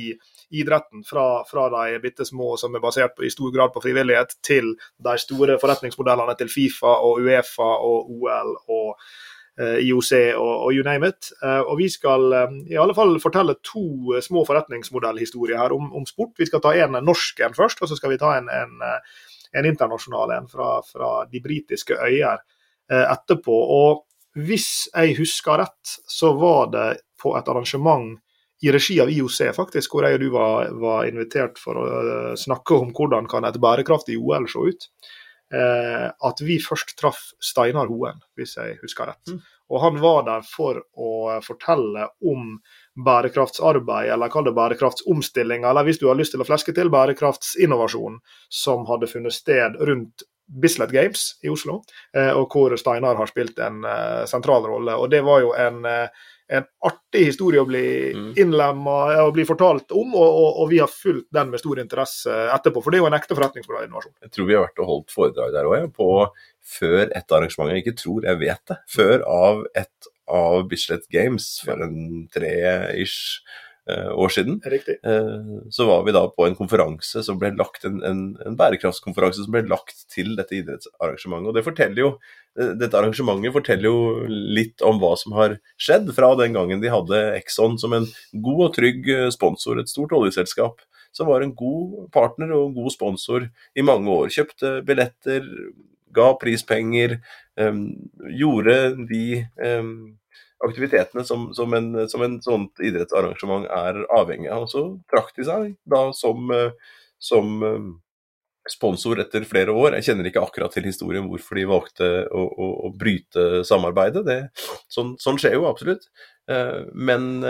[0.60, 4.36] idretten, fra, fra de bitte små som er basert på, i stor grad på frivillighet,
[4.44, 9.06] til de store forretningsmodellene til Fifa og Uefa og OL og
[9.60, 11.28] IOC og, og, you name it.
[11.44, 16.06] Eh, og Vi skal eh, i alle fall fortelle to små forretningsmodellhistorier her om, om
[16.08, 16.34] sport.
[16.38, 18.80] Vi skal ta en norsk en først, og så skal vi ta en, en,
[19.52, 22.40] en internasjonal en fra, fra de britiske øyer
[22.88, 23.52] etterpå.
[23.52, 26.88] Og Hvis jeg husker rett, så var det
[27.20, 28.16] på et arrangement
[28.62, 31.86] i regi av IOC, faktisk, hvor jeg og du var, var invitert for å
[32.38, 35.21] snakke om hvordan kan et bærekraftig OL se ut eh,
[35.52, 39.34] at vi først traff Steinar Hoen, hvis jeg husker rett.
[39.34, 39.42] Mm.
[39.72, 42.58] Og han var der for å fortelle om
[43.04, 48.18] bærekraftsarbeid, eller kall det bærekraftsomstilling, eller hvis du har lyst til å fleske til bærekraftsinnovasjon
[48.52, 50.26] som hadde funnet sted rundt
[50.62, 51.78] Bislett Games i Oslo,
[52.16, 54.98] eh, og hvor Steinar har spilt en uh, sentral rolle.
[55.00, 55.86] Og Det var jo en
[56.52, 58.28] en artig historie å bli mm.
[58.42, 62.36] innlemma og bli fortalt om, og, og, og, vi har fulgt den med stor interesse
[62.54, 62.84] etterpå.
[62.84, 64.14] For det er jo en ekte forretningsbra innovasjon.
[64.26, 66.10] Jeg tror vi har vært og holdt foredrag der òg, på
[66.76, 67.72] før et arrangement.
[67.72, 68.78] Jeg ikke tror, jeg vet det.
[68.92, 74.60] Før av et av Bislett Games for en tre-ish Eh, år siden.
[74.64, 74.98] Riktig.
[75.02, 79.46] Eh, så var vi da på en konferanse som ble lagt, en, en, en bærekraftskonferanse
[79.46, 81.50] som ble lagt til dette idrettsarrangementet.
[81.50, 82.12] Og det forteller jo,
[82.58, 83.98] eh, Dette arrangementet forteller jo
[84.30, 88.66] litt om hva som har skjedd fra den gangen de hadde Exxon som en god
[88.68, 90.82] og trygg sponsor, et stort oljeselskap.
[91.12, 94.30] Som var en god partner og en god sponsor i mange år.
[94.32, 95.44] Kjøpte billetter,
[96.12, 97.18] ga prispenger,
[97.60, 97.84] um,
[98.32, 98.76] gjorde
[99.10, 100.14] de um,
[100.66, 104.68] aktivitetene som, som, en, som en sånt idrettsarrangement er avhengig av.
[104.70, 107.90] Så trakk de seg da som, eh, som, eh,
[108.70, 109.96] sponsor etter flere år.
[109.98, 114.22] Jeg kjenner ikke akkurat til historien hvorfor de valgte å, å, å bryte samarbeidet.
[114.28, 114.38] Det,
[114.92, 116.06] sånn, sånn, skjer jo absolutt.
[116.50, 117.42] Eh, men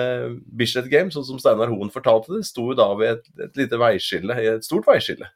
[0.57, 4.41] Bislett Games, sånn som Steinar Hoen fortalte det, sto da ved et, et lite veiskille,
[4.57, 5.29] et stort veiskille.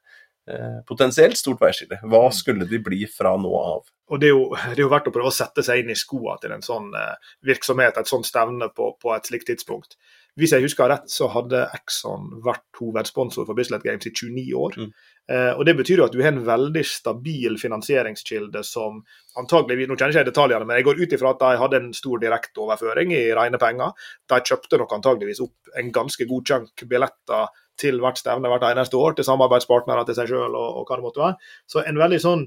[0.86, 1.98] Potensielt stort veiskille.
[2.06, 3.88] Hva skulle de bli fra nå av?
[4.06, 5.98] og det er, jo, det er, jo, verdt å prøve å sette seg inn i
[5.98, 9.96] skoene til en sånn eh, virksomhet, et sånt stevne på, på, et slikt tidspunkt.
[10.38, 14.76] Hvis jeg husker rett, så hadde Exxon vært hovedsponsor for Bislett Games i 29 år.
[14.78, 14.90] Mm.
[15.32, 19.00] Eh, og Det betyr jo at du har en veldig stabil finansieringskilde som
[19.40, 21.92] antagelig, Nå kjenner jeg ikke detaljene, men jeg går ut ifra at de hadde en
[21.96, 24.06] stor direkteoverføring i rene penger.
[24.30, 28.98] De kjøpte nok antageligvis opp en ganske god chunk billetter til hvert stevne hvert eneste
[29.00, 31.52] år, til samarbeidspartnere til seg sjøl og, og hva det måtte være.
[31.70, 32.46] Så en veldig sånn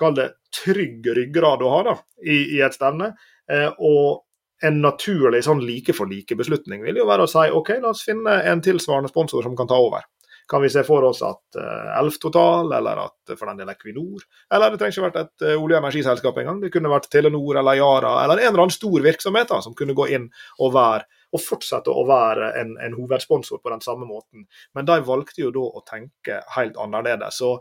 [0.00, 3.12] kall det trygg ryggrad å ha da, i, i et stevne.
[3.50, 4.24] Eh, og
[4.66, 8.40] en naturlig sånn like for like-beslutning vil jo være å si OK, la oss finne
[8.48, 10.04] en tilsvarende sponsor som kan ta over.
[10.50, 14.24] Kan vi se for oss at uh, Elf Total, eller at for den del Equinor
[14.50, 16.58] Eller det trenger ikke vært et uh, olje- og energiselskap engang.
[16.64, 19.94] Det kunne vært Telenor eller Yara eller en eller annen stor virksomhet da, som kunne
[19.94, 20.26] gå inn
[20.58, 24.46] og være og fortsette å være en, en, hovedsponsor på den samme måten.
[24.74, 27.38] Men de valgte jo da å tenke helt annerledes.
[27.38, 27.52] Så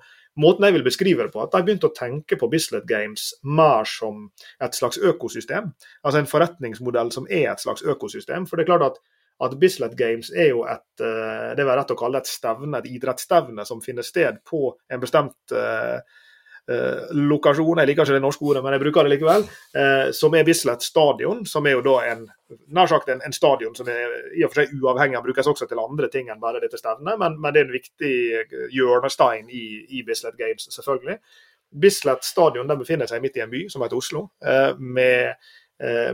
[0.41, 3.88] måten jeg vil beskrive det på, at de begynte å tenke på Bislett Games mer
[3.89, 4.27] som
[4.63, 5.71] et slags økosystem.
[6.03, 8.49] Altså en forretningsmodell som er et slags økosystem.
[8.49, 9.03] For det er klart at,
[9.45, 12.89] at Bislett Games er jo et det vil er rett å kalle et stevne, et
[12.89, 16.25] idrettsstevne som finner sted på en bestemt uh, eh,
[17.15, 20.45] lokasjon, jeg liker ikke det norske ordet, men jeg bruker det likevel, eh, som er
[20.47, 21.43] Bislett stadion.
[21.49, 22.25] Som er jo da en
[22.75, 25.82] nær sagt en, en, stadion som er i og for seg uavhengig, brukes også til
[25.82, 28.15] andre ting enn bare dette stevnet, men, men, det er en viktig
[28.75, 29.65] hjørnestein i,
[29.99, 31.19] i Bislett Games, selvfølgelig.
[31.69, 35.59] Bislett stadion den befinner seg midt i en by som heter Oslo, eh, med Eh,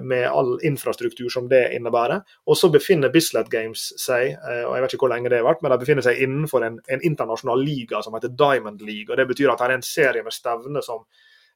[0.01, 2.21] med all infrastruktur som det innebærer.
[2.45, 5.47] Og så befinner Bislett Games seg eh, og jeg vet ikke hvor lenge det har
[5.47, 9.09] vært, men de befinner seg innenfor en, en internasjonal liga som heter Diamond League.
[9.09, 11.05] og Det betyr at det er en serie med stevner som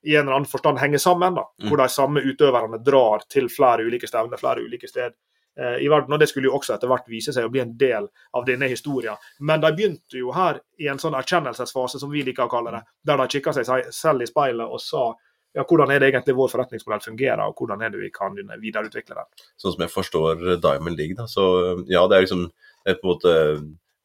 [0.01, 1.35] i en eller annen forstand henger sammen.
[1.35, 1.69] da, mm.
[1.69, 5.13] Hvor de samme utøverne drar til flere ulike stevner flere ulike steder
[5.59, 6.13] eh, i verden.
[6.13, 8.69] og Det skulle jo også etter hvert vise seg å bli en del av denne
[8.71, 9.19] historien.
[9.39, 12.85] Men de begynte jo her i en sånn erkjennelsesfase, som vi liker å kalle det,
[13.03, 15.11] der de kikka seg selv i speilet og sa
[15.57, 19.17] ja, hvordan er det egentlig vår forretningsmodell fungerer, og hvordan er det vi kan videreutvikle
[19.17, 19.29] den.
[19.57, 21.45] Sånn som jeg forstår Diamond League, da, så
[21.89, 22.49] ja, det er liksom
[22.87, 23.33] et på en måte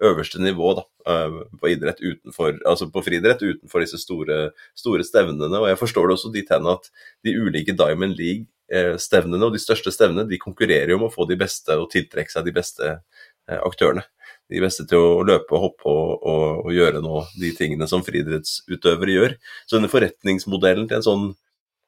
[0.04, 5.60] øverste nivå da, eh, på idrett utenfor, altså på friidrett utenfor disse store, store, stevnene.
[5.60, 6.90] Og jeg forstår det også dit hen at
[7.24, 11.76] de ulike Diamond League-stevnene og de største stevnene de konkurrerer om å få de beste
[11.78, 14.04] og tiltrekke seg de beste eh, aktørene.
[14.52, 18.04] De beste til å løpe og hoppe og, og, og gjøre noe, de tingene som
[18.04, 19.38] friidrettsutøvere gjør.
[19.64, 21.24] Så denne forretningsmodellen til en sånn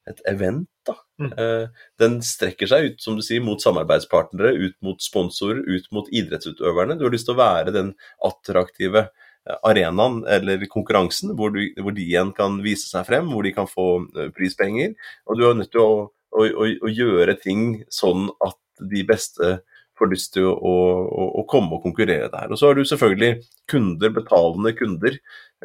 [0.07, 0.95] et event, da.
[1.19, 1.31] Mm.
[1.35, 6.09] Uh, den strekker seg ut, som du sier, mot samarbeidspartnere, ut mot sponsorer, ut mot
[6.15, 6.99] idrettsutøverne.
[6.99, 7.93] Du har lyst til å være den
[8.25, 13.47] attraktive eh, arenaen eller konkurransen hvor, du, hvor, de igjen kan vise seg frem, hvor
[13.47, 14.95] de kan få eh, prispenger.
[15.27, 18.61] Og du er nødt til å, å, å, å gjøre ting sånn at
[18.93, 19.57] de beste
[19.99, 22.51] får lyst til å, å, å, komme og konkurrere der.
[22.51, 25.17] Og så har du selvfølgelig kunder, betalende kunder,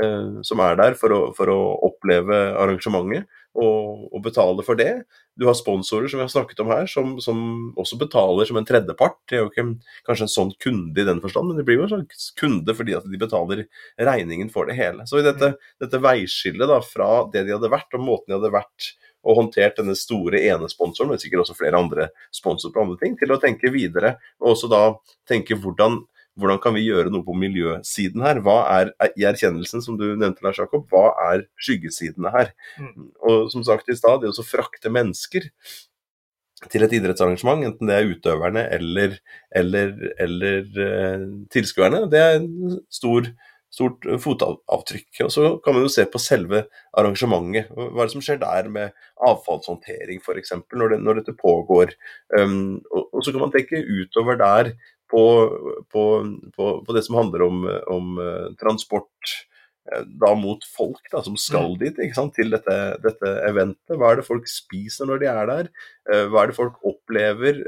[0.01, 5.03] eh, som er der for å, for å oppleve arrangementet og, og, betale for det.
[5.39, 7.41] Du har sponsorer som vi har snakket om her, som, som
[7.79, 9.17] også betaler som en tredjepart.
[9.27, 9.67] Det er jo ikke
[10.07, 12.95] kanskje en sånn kunde i den forstand, men det blir jo en slags kunde fordi
[12.95, 13.65] at de betaler
[13.99, 15.07] regningen for det hele.
[15.09, 18.55] Så i dette, dette veiskillet da, fra det de hadde vært, og måten de hadde
[18.55, 23.01] vært og håndtert denne store ene sponsoren, men sikkert også flere andre sponsorer på andre
[23.01, 24.85] ting, til å tenke videre, og også da
[25.29, 26.01] tenke hvordan
[26.39, 28.39] hvordan kan vi gjøre noe på miljøsiden her?
[28.45, 32.53] Hva er i erkjennelsen, som du nevnte, Lars Jakob, hva er skyggesidene her?
[32.79, 33.09] Mm.
[33.27, 35.49] Og som sagt i stad, det å frakte mennesker
[36.71, 39.15] til et idrettsarrangement, enten det er utøverne eller,
[39.57, 43.31] eller, eller uh, tilskuerne, det er en stor,
[43.71, 45.09] stort fotavtrykk.
[45.25, 46.65] Og så kan man jo se på selve
[46.97, 47.71] arrangementet.
[47.71, 50.55] Hva er det som skjer der med avfallshåndtering f.eks.
[50.75, 51.93] Når, det, når dette pågår.
[52.35, 54.73] Um, og, og, så kan man tenke utover der
[55.11, 55.23] på,
[55.91, 56.03] på,
[56.55, 59.35] på, på det som handler om, om uh, transport
[59.91, 61.79] uh, da mot folk da, som skal mm.
[61.81, 62.03] dit
[62.35, 63.95] til dette, dette, eventet.
[63.95, 65.71] Hva er det folk spiser når de er der?
[66.09, 67.63] Uh, hva er det folk opplever?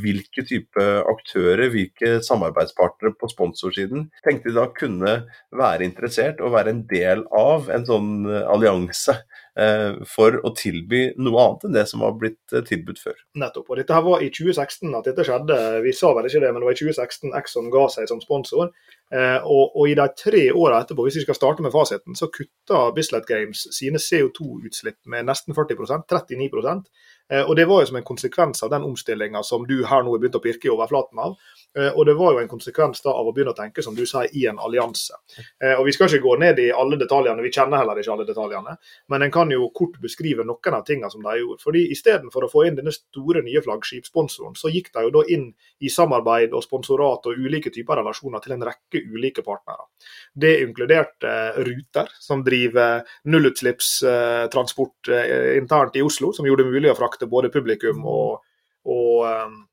[0.00, 5.12] hvilke type aktører, hvilke samarbeidspartnere på sponsorsiden tenkte de da kunne
[5.52, 8.08] være interessert og være en del av en sånn
[8.48, 9.18] allianse
[9.58, 13.16] Eh, for å tilby noe annet enn det som var blitt eh, tilbudt før.
[13.42, 13.72] Nettopp.
[13.72, 15.56] og Dette her var i 2016 at dette skjedde.
[15.82, 18.70] Vi sa vel ikke det, men det var i 2016 Exxon ga seg som sponsor.
[19.10, 22.30] Eh, og, og, i de tre åra etterpå, hvis vi skal starte med fasiten, så
[22.30, 27.98] kutta Bislett Games sine CO2-utslipp med nesten 40% 39 eh, og Det var jo som
[28.00, 31.20] en konsekvens av den omstillinga som du her nå har begynt å pirke i overflaten
[31.20, 31.36] av.
[31.76, 34.04] Eh, og det var jo en konsekvens da av å begynne å tenke som du
[34.08, 35.14] sier, i en allianse.
[35.62, 38.26] Eh, og Vi skal ikke gå ned i alle detaljene, vi kjenner heller ikke alle
[38.28, 38.76] detaljene.
[39.08, 41.62] Men en kan jo kort beskrive noen av tingene som de gjorde.
[41.64, 45.48] Fordi Istedenfor å få inn denne store nye flaggskipsponsoren, så gikk de jo da inn
[45.80, 49.88] i samarbeid og sponsorat og ulike typer relasjoner til en rekke ulike partnere.
[50.34, 55.10] Det inkluderte eh, Ruter, som driver nullutslippstransport
[55.58, 58.44] internt i Oslo, som gjorde det mulig å frakte både publikum og,
[58.88, 59.67] og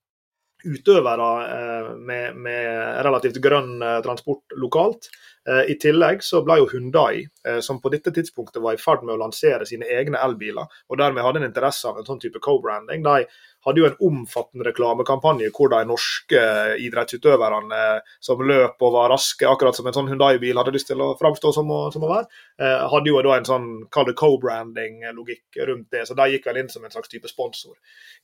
[0.65, 2.69] utøvere eh, med, med,
[3.05, 5.09] relativt grønn eh, transport lokalt.
[5.45, 7.27] I tillegg så ble jo Hundai,
[7.61, 11.21] som på dette tidspunktet var i ferd med å lansere sine egne elbiler, og dermed
[11.21, 13.27] hadde en interesse av en sånn type co-branding, de
[13.65, 16.41] hadde jo en omfattende reklamekampanje hvor de norske
[16.85, 17.81] idrettsutøverne
[18.23, 21.51] som løp og var raske, akkurat som en sånn Hundai-bil hadde lyst til å framstå
[21.55, 22.29] som, som, å være,
[22.61, 26.03] eh, hadde jo da en sånn kall det co-branding-logikk rundt det.
[26.05, 27.73] Så de gikk vel inn som en slags type sponsor.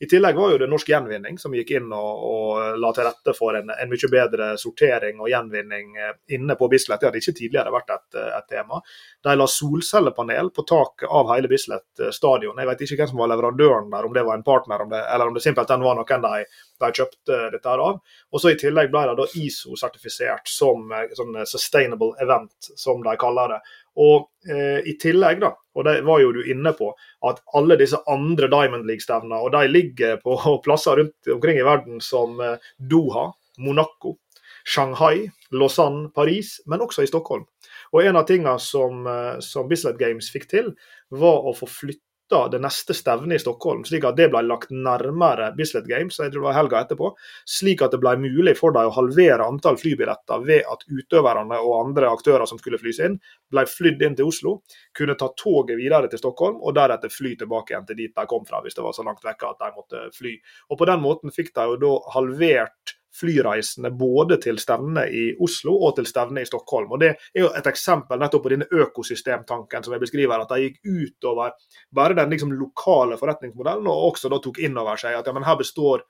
[0.02, 3.34] I tillegg var jo det Norsk Gjenvinning som gikk inn og, og la til rette
[3.36, 7.02] for en, en, mye bedre sortering og gjenvinning eh, inne på Bislett.
[7.12, 8.80] Hadde ikke tidligere vært et, et tema.
[9.22, 12.56] De la solcellepanel på taket av hele Bislett stadion.
[12.58, 15.02] Jeg vet ikke hvem som var leverandøren der, om det var en partner om det,
[15.12, 16.44] eller om det simpelthen var noen de,
[16.80, 18.00] de kjøpte dette her av.
[18.32, 23.60] Og så I tillegg ble da ISO-sertifisert som sånn sustainable event, som de kaller det.
[24.00, 26.90] Og eh, I tillegg, da, og det var jo du inne på,
[27.28, 32.00] at alle disse andre Diamond League-stevnene, og de ligger på plasser rundt omkring i verden
[32.04, 33.28] som eh, Doha,
[33.60, 34.16] Monaco,
[34.64, 37.44] Shanghai, Lausanne, Paris, men også i Stockholm.
[37.92, 40.74] Og En av tingene som, eh, som Bislett Games fikk til,
[41.10, 45.50] var å få flytta det neste stevnet i Stockholm, slik at det ble lagt nærmere
[45.54, 47.10] Bislett Games jeg tror det var helga etterpå,
[47.44, 51.86] slik at det ble mulig for dem å halvere antall flybilletter ved at utøverne og
[51.86, 53.18] andre aktører som skulle flys inn,
[53.50, 54.62] ble flydd inn til Oslo,
[54.96, 58.48] kunne ta toget videre til Stockholm og deretter fly tilbake igjen til dit de kom
[58.48, 60.38] fra, hvis det var så langt vekk at de måtte fly.
[60.70, 65.74] Og På den måten fikk de jo da halvert flyreisene både til stevnene i Oslo
[65.86, 66.92] og til stevnene i Stockholm.
[66.92, 70.68] Og Det er jo et eksempel nettopp på denne økosystemtanken som jeg beskriver, at de
[70.68, 71.52] gikk utover
[71.94, 75.46] bare den liksom lokale forretningsmodellen, og også da tok inn over seg at ja, men
[75.46, 76.06] her består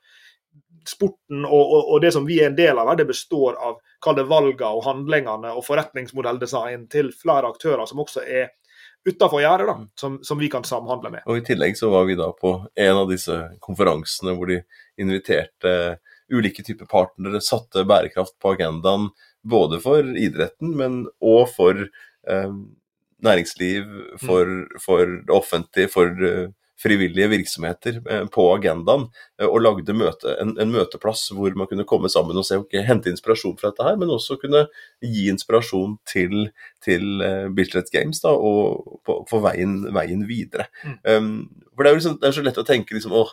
[0.87, 3.79] sporten og, og, og, det som vi er en del av, her, det består av
[4.03, 8.51] kall det valgene og handlingene og forretningsmodelldesign til flere aktører som også er
[9.03, 11.25] utafor gjerdet, da, som, som, vi kan samhandle med.
[11.27, 14.61] Og I tillegg så var vi da på en av disse konferansene hvor de
[15.03, 15.73] inviterte
[16.31, 19.09] ulike typer partnere satte bærekraft på agendaen
[19.43, 22.57] både for idretten, men òg for eh,
[23.23, 23.87] næringsliv,
[24.23, 24.51] for,
[24.83, 26.51] for, det offentlige, for eh,
[26.83, 29.05] frivillige virksomheter eh, på agendaen.
[29.41, 32.83] Uh, og lagde møte, en, en, møteplass hvor man kunne komme sammen og se, okay,
[32.87, 34.65] hente inspirasjon fra dette her, men også kunne
[35.03, 36.49] gi inspirasjon til,
[36.83, 37.23] til
[37.55, 40.67] Bislett Games da, og på, på veien, veien videre.
[40.83, 40.97] Mm.
[41.07, 41.31] Um,
[41.73, 43.31] for det er, liksom, det er, så lett å tenke liksom, åh,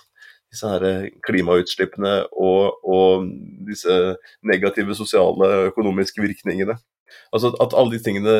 [0.50, 3.28] disse her klimautslippene og, og,
[3.68, 6.76] disse negative sosiale økonomiske virkningene.
[7.34, 8.36] Altså at alle de tingene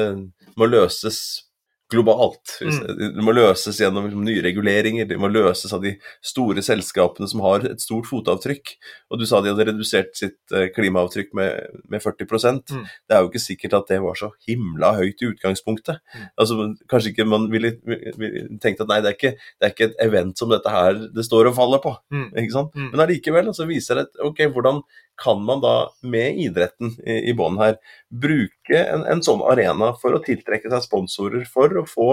[0.59, 1.50] må løses
[1.91, 2.57] globalt.
[2.63, 2.79] Mm.
[3.17, 7.43] Det må løses gjennom liksom, nye reguleringer, det må løses av de store selskapene som
[7.45, 8.75] har et stort fotavtrykk.
[9.11, 12.87] Og du sa de hadde redusert sitt eh, klimaavtrykk med, med 40 mm.
[13.09, 16.01] Det er jo ikke sikkert at det var så himla høyt i utgangspunktet.
[16.15, 16.27] Mm.
[16.41, 16.59] Altså,
[16.91, 20.03] Kanskje ikke man ville, ville tenkt at nei, det er, ikke, det er, ikke, et
[20.07, 21.95] event som dette her det står og faller på.
[22.15, 22.29] Mm.
[22.45, 22.75] ikke sant?
[22.75, 22.91] Mm.
[22.95, 24.83] Men allikevel så viser det ok, hvordan
[25.21, 27.77] kan man da med idretten i, i bånn her
[28.09, 32.11] bruke en, en, sånn arena for å tiltrekke seg sponsorer, for å få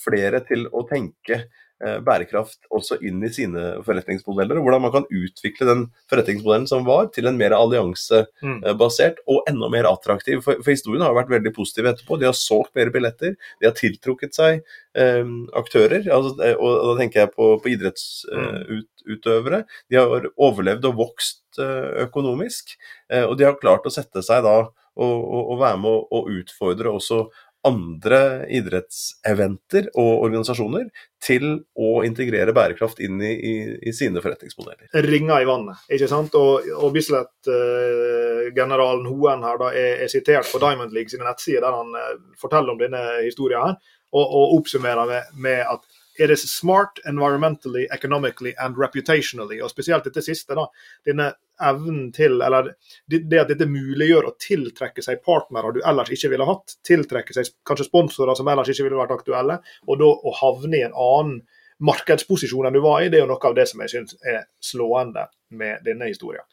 [0.00, 5.08] flere til å tenke eh, bærekraft også inn i sine forretningsmodeller, og hvordan man kan
[5.08, 10.44] utvikle den forretningsmodellen som var, til en mer alliansebasert og enda mer attraktiv.
[10.44, 12.20] For, for, historien har vært veldig positiv etterpå.
[12.20, 16.88] De har solgt mer billetter, de har tiltrukket seg eh, aktører, altså, eh, og, og,
[16.92, 19.64] da tenker jeg på, på idrettsutøvere.
[19.64, 22.76] Eh, de har overlevd og vokst Eh, økonomisk.
[23.10, 26.26] Eh, og de har klart å sette seg da og, og, og være med å
[26.30, 27.24] utfordre også
[27.66, 30.86] andre idrettseventer og organisasjoner
[31.20, 34.88] til å integrere bærekraft inn i, i, i sine forretningsmodeller.
[35.04, 36.34] Ringer i vannet, ikke sant.
[36.38, 41.66] Og, og Bislett-generalen eh, Hoen her da er, er, sitert på Diamond League sine nettsider
[41.66, 43.74] der han eh, forteller om denne historien her,
[44.10, 45.82] og, og oppsummerer med, med at
[46.20, 49.62] It is smart environmentally, economically and reputationally.
[49.64, 50.66] Og spesielt dette siste, da.
[51.08, 51.30] Denne
[51.64, 52.74] evnen til, eller
[53.08, 56.76] det at dette muliggjør å tiltrekke seg partnere du ellers ikke ville hatt.
[56.84, 59.60] Tiltrekke seg kanskje sponsorer som ellers ikke ville vært aktuelle.
[59.88, 61.40] Og da å havne i en annen
[61.80, 64.44] markedsposisjon enn du var i, det er jo noe av det som jeg syns er
[64.60, 65.24] slående
[65.56, 66.44] med denne historien.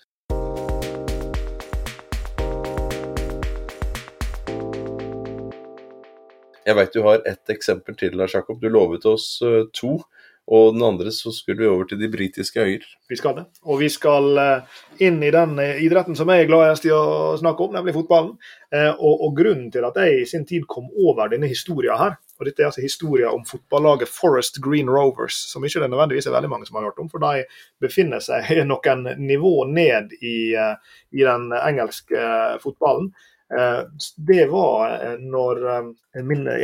[6.68, 8.60] Jeg veit du har ett eksempel til, Lars Jakob.
[8.60, 10.02] Du lovet oss uh, to.
[10.48, 12.84] Og den andre så skulle vi over til de britiske øyer.
[13.12, 13.44] Vi skal det.
[13.68, 17.38] Og vi skal uh, inn i den uh, idretten som jeg er gladest i å
[17.40, 18.36] snakke om, nemlig fotballen.
[18.68, 22.50] Og, og, grunnen til at jeg i sin tid kom over denne historien her, og
[22.50, 26.50] dette er altså historien om fotballaget Forest Green Rovers, som ikke det nødvendigvis er veldig
[26.52, 27.46] mange som har hørt om, for de
[27.80, 32.28] befinner seg noen nivå ned i, i den engelske
[32.60, 33.14] fotballen.
[33.48, 33.84] Eh,
[34.28, 35.86] det var eh, når eh,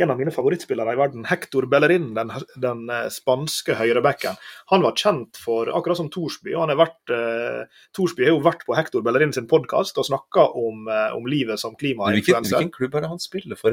[0.02, 2.82] en av mine favorittspillere i verden, Hector Bellerin, den, den
[3.12, 4.36] spanske høyrebacken,
[4.72, 7.14] han var kjent for, akkurat som Thorsby, og han har vært,
[7.96, 11.76] Thorsby har jo vært på Hector Bellerin sin podkast og snakka om, om, livet som
[11.78, 12.34] klimainfluenser.
[12.34, 13.72] Hvilken, hvilken klubb er det han spiller for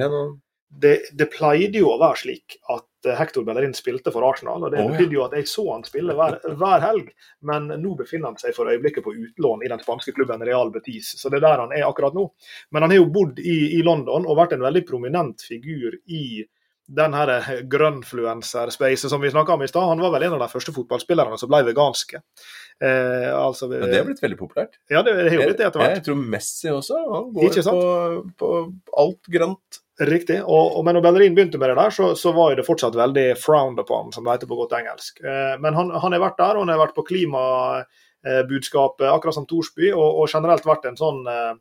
[0.72, 4.64] det, det, pleide jo å være slik at eh, Hector Bellerin spilte for Arsenal.
[4.64, 7.12] og Det oh, betydde jo at jeg så han spille hver, hver, helg,
[7.50, 11.14] men nå befinner han seg for øyeblikket på utlån i den spanske klubben Real Betis.
[11.20, 12.30] Så det er der han er akkurat nå.
[12.72, 16.44] Men han har jo bodd i, i London og vært en veldig prominent figur i
[16.92, 19.88] den her eh, grønnfluencer-spacet som vi snakka om i stad.
[19.88, 22.22] Han var vel en av de første fotballspillerne som ble veganske.
[22.82, 24.80] Eh, altså, ja, det har blitt veldig populært.
[24.92, 25.94] Ja, det har jo blitt det etter hvert.
[25.96, 27.00] Jeg, jeg tror Messi også.
[27.14, 27.80] Han går på,
[28.42, 28.52] på
[29.06, 29.82] alt grønt.
[30.02, 30.40] Riktig.
[30.42, 33.36] Og, og, men når Bellerin begynte med det der, så, så, var det fortsatt veldig
[33.38, 35.22] frowned upon, som det heter på godt engelsk.
[35.22, 39.46] Eh, men han, han, har vært der, og han har vært på klimabudskapet, akkurat som
[39.50, 41.54] Thorsby, og, og generelt vært en sånn eh,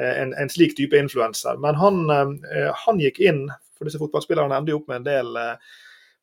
[0.00, 1.58] en, en, slik type influenser.
[1.58, 5.40] Men han, eh, han, gikk inn, for disse fotballspillerne ender jo opp med en del
[5.40, 5.76] eh,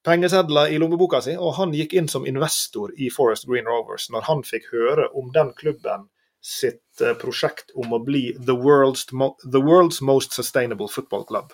[0.08, 4.28] pengesedler i lommeboka si, og han gikk inn som investor i Forest Green Rovers når
[4.30, 6.08] han fikk høre om den klubben
[6.40, 9.06] sitt eh, prosjekt om å bli the world's,
[9.44, 11.54] the world's most sustainable football club.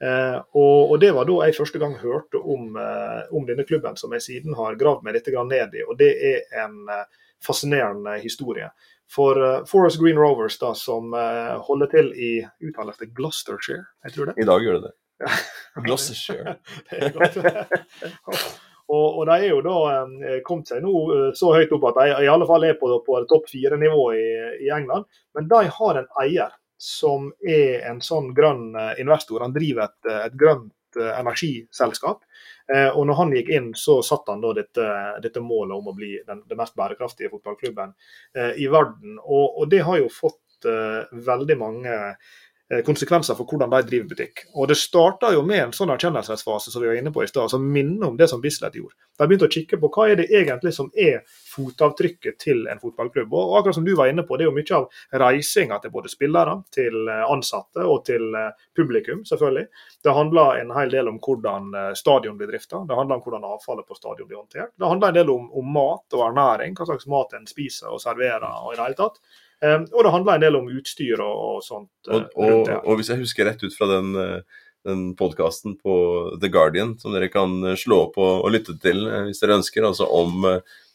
[0.00, 3.96] Eh, og, og, Det var da jeg første gang hørte om, eh, om denne klubben,
[4.00, 5.84] som jeg siden har gravd meg litt ned i.
[5.84, 7.04] og Det er en eh,
[7.44, 8.70] fascinerende historie.
[9.10, 14.14] For uh, Forest Green Rovers, da, som uh, holder til i uttales det Gloucestershire, jeg
[14.14, 14.36] tror det.
[14.38, 14.92] I dag gjør det det.
[15.84, 16.54] Gloucestershire.
[18.90, 22.00] Og, og, de er jo da eh, kommet seg nå eh, så høyt opp at
[22.00, 24.26] de i alle fall er på, på topp fire-nivå i,
[24.66, 25.06] i, England.
[25.36, 29.44] Men de har en eier som er en sånn grønn eh, investor.
[29.44, 32.26] Han driver et, et grønt eh, energiselskap.
[32.74, 34.90] Eh, og når han gikk inn, så satte han da dette,
[35.22, 37.94] dette målet om å bli den, den mest bærekraftige fotballklubben
[38.34, 39.20] eh, i verden.
[39.22, 42.49] Og, og, det har jo fått veldig mange Eh,
[42.86, 44.44] konsekvenser for hvordan de driver butikk.
[44.54, 47.50] Og Det starta jo med en sånn erkjennelsesfase som vi var inne på i sted,
[47.50, 48.94] som minner om det som Bislett gjorde.
[49.18, 53.34] De begynte å kikke på hva er det egentlig som er fotavtrykket til en fotballklubb.
[53.34, 54.86] Og akkurat som du var inne på, Det er jo mye av
[55.20, 59.66] reisinga til både spillere, til eh, ansatte og til eh, publikum, selvfølgelig.
[60.04, 63.86] Det handler en hel del om hvordan stadion blir drifta, det handler om hvordan avfallet
[63.86, 64.72] på stadion blir håndtert.
[64.78, 68.00] Det handler en del om, om mat og ernæring, hva slags mat en spiser og
[68.00, 69.20] serverer og i det hele tatt.
[69.64, 71.92] Ehm, og det handler en del om utstyr og, og sånt.
[72.08, 75.94] Og, eh, og, og, hvis jeg husker rett ut fra den, eh, den podkasten på
[76.40, 79.86] The Guardian, som dere kan eh, slå opp og, og lytte til hvis dere ønsker,
[79.86, 80.46] altså om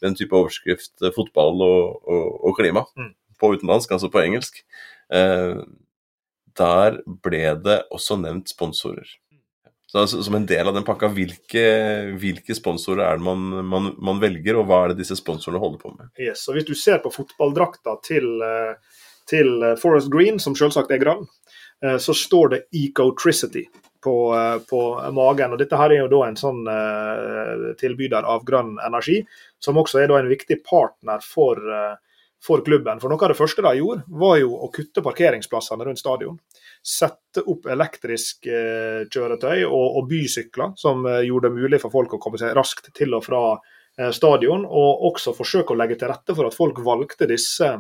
[0.03, 3.11] den type overskrift fotball og, klima mm.
[3.41, 4.63] på utenlandsk, altså på engelsk,
[5.13, 5.61] eh,
[6.55, 9.09] der ble det også nevnt sponsorer.
[9.95, 11.61] Så altså, Som en del av den pakka, hvilke,
[12.19, 15.79] hvilke sponsorer er det man, man, man, velger, og hva er det disse sponsorene holder
[15.79, 16.09] på med?
[16.19, 18.99] Yes, og Hvis du ser på fotballdrakta til, eh,
[19.31, 21.23] til eh, Forest Green, som selvsagt er grønn,
[21.79, 23.63] eh, så står det Ecotricity
[24.03, 24.17] på,
[24.67, 24.81] på,
[25.15, 25.55] magen.
[25.55, 26.59] og Dette her er jo da en sånn
[27.79, 29.21] tilbyder av grønn energi,
[29.63, 31.63] som også er da en viktig partner for,
[32.45, 32.99] for klubben.
[33.01, 36.37] For Noe av det første de gjorde, var jo å kutte parkeringsplassene rundt stadion
[36.85, 42.13] sette opp elektrisk eh, kjøretøy og, og, bysykler, som eh, gjorde det mulig for folk
[42.15, 46.11] å komme seg raskt til og fra eh, stadion, og også forsøke å legge til
[46.11, 47.71] rette for at folk valgte disse,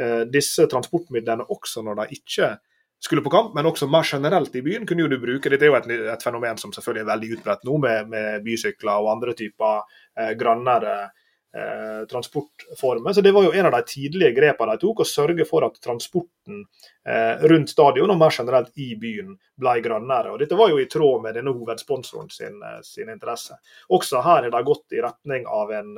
[0.00, 2.56] eh, disse transportmidlene også når de ikke
[2.98, 5.70] skulle på kamp, men også mer generelt i byen kunne jo du bruke Dette er
[5.70, 9.36] jo et, et fenomen som selvfølgelig er veldig utbredt nå, med, med bysykler og andre
[9.38, 9.84] typer
[10.18, 10.96] eh, grønnere
[11.56, 13.12] eh, transportformer.
[13.12, 15.80] Så Det var jo en av de tidlige grepene de tok, å sørge for at
[15.84, 16.64] transporten
[17.06, 20.32] eh, rundt stadion og mer generelt i byen ble grønnere.
[20.32, 23.58] Og Dette var jo i tråd med denne hovedsponsoren sin, eh, sin interesse.
[23.88, 25.96] Også her har de gått i retning av en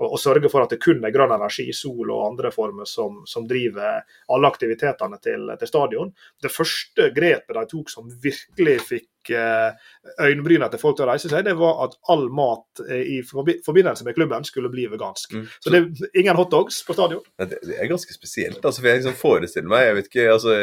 [0.00, 3.20] å, å sørge for at det kun er grønn energi, sol og andre former som,
[3.28, 4.00] som driver
[4.32, 6.12] alle aktivitetene til, til, stadion.
[6.40, 11.44] Det første grepet de tok som virkelig fikk øyenbryna til folk til å reise seg,
[11.46, 15.34] det var at all mat eh, i forbindelse med klubben skulle bli vegansk.
[15.36, 15.44] Mm.
[15.60, 17.22] Så det er ingen hotdogs på stadion.
[17.38, 18.64] Det, det, er ganske spesielt.
[18.64, 20.56] altså, for Jeg liksom forestiller meg jeg vet ikke, altså,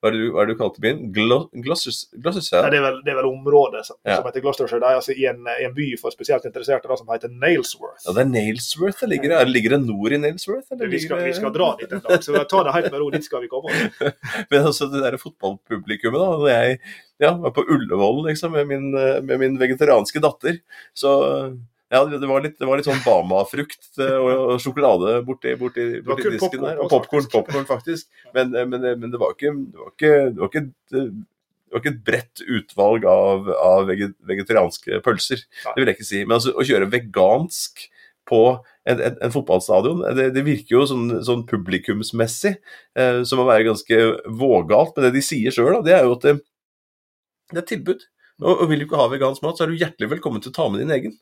[0.00, 1.02] Hva er det du, hva er det du kalte byen?
[1.12, 2.62] Gloucestershire?
[2.64, 4.16] Ja, det, er vel, det er vel området som, ja.
[4.16, 4.80] som heter Gloucestershire.
[4.80, 8.06] Det er altså i en, en, by for spesielt interesserte da, som heter Nailsworth.
[8.06, 9.50] Ja, det er Nailsworth det ligger der.
[9.50, 10.72] Ligger det nord i Nailsworth?
[10.72, 13.12] Eller vi, skal, vi skal dra dit en dag, så ta det helt med ro.
[13.14, 13.70] Dit skal vi komme.
[14.50, 16.32] Men altså, det der fotballpublikummet, da.
[16.40, 16.80] når jeg
[17.20, 20.60] ja, var på Ullevål liksom, med min, eh, med min vegetarianske datter.
[20.96, 21.12] Så
[21.90, 26.30] ja, det var litt, det var litt sånn Bama-frukt eh, og, sjokolade borti, borti, borti
[26.36, 26.78] disken der.
[26.78, 28.06] Og popkorn, popcorn faktisk.
[28.36, 31.82] Men, eh, men, men, det var ikke, det var ikke, det var ikke det var
[31.82, 35.42] ikke et bredt utvalg av, av vegetarianske pølser.
[35.66, 36.22] Det vil jeg ikke si.
[36.24, 37.84] Men altså, å kjøre vegansk
[38.30, 38.40] på
[38.86, 40.02] en, en, en fotballstadion.
[40.14, 44.00] Det, det, virker jo sånn, sånn publikumsmessig eh, som å være ganske
[44.30, 44.94] vågalt.
[44.94, 46.26] Men det de sier sjøl, det er jo at
[47.50, 48.08] det, er et tilbud.
[48.40, 50.68] Og, Vil du ikke ha vegansk mat, så er du hjertelig velkommen til å ta
[50.72, 51.16] med din egen.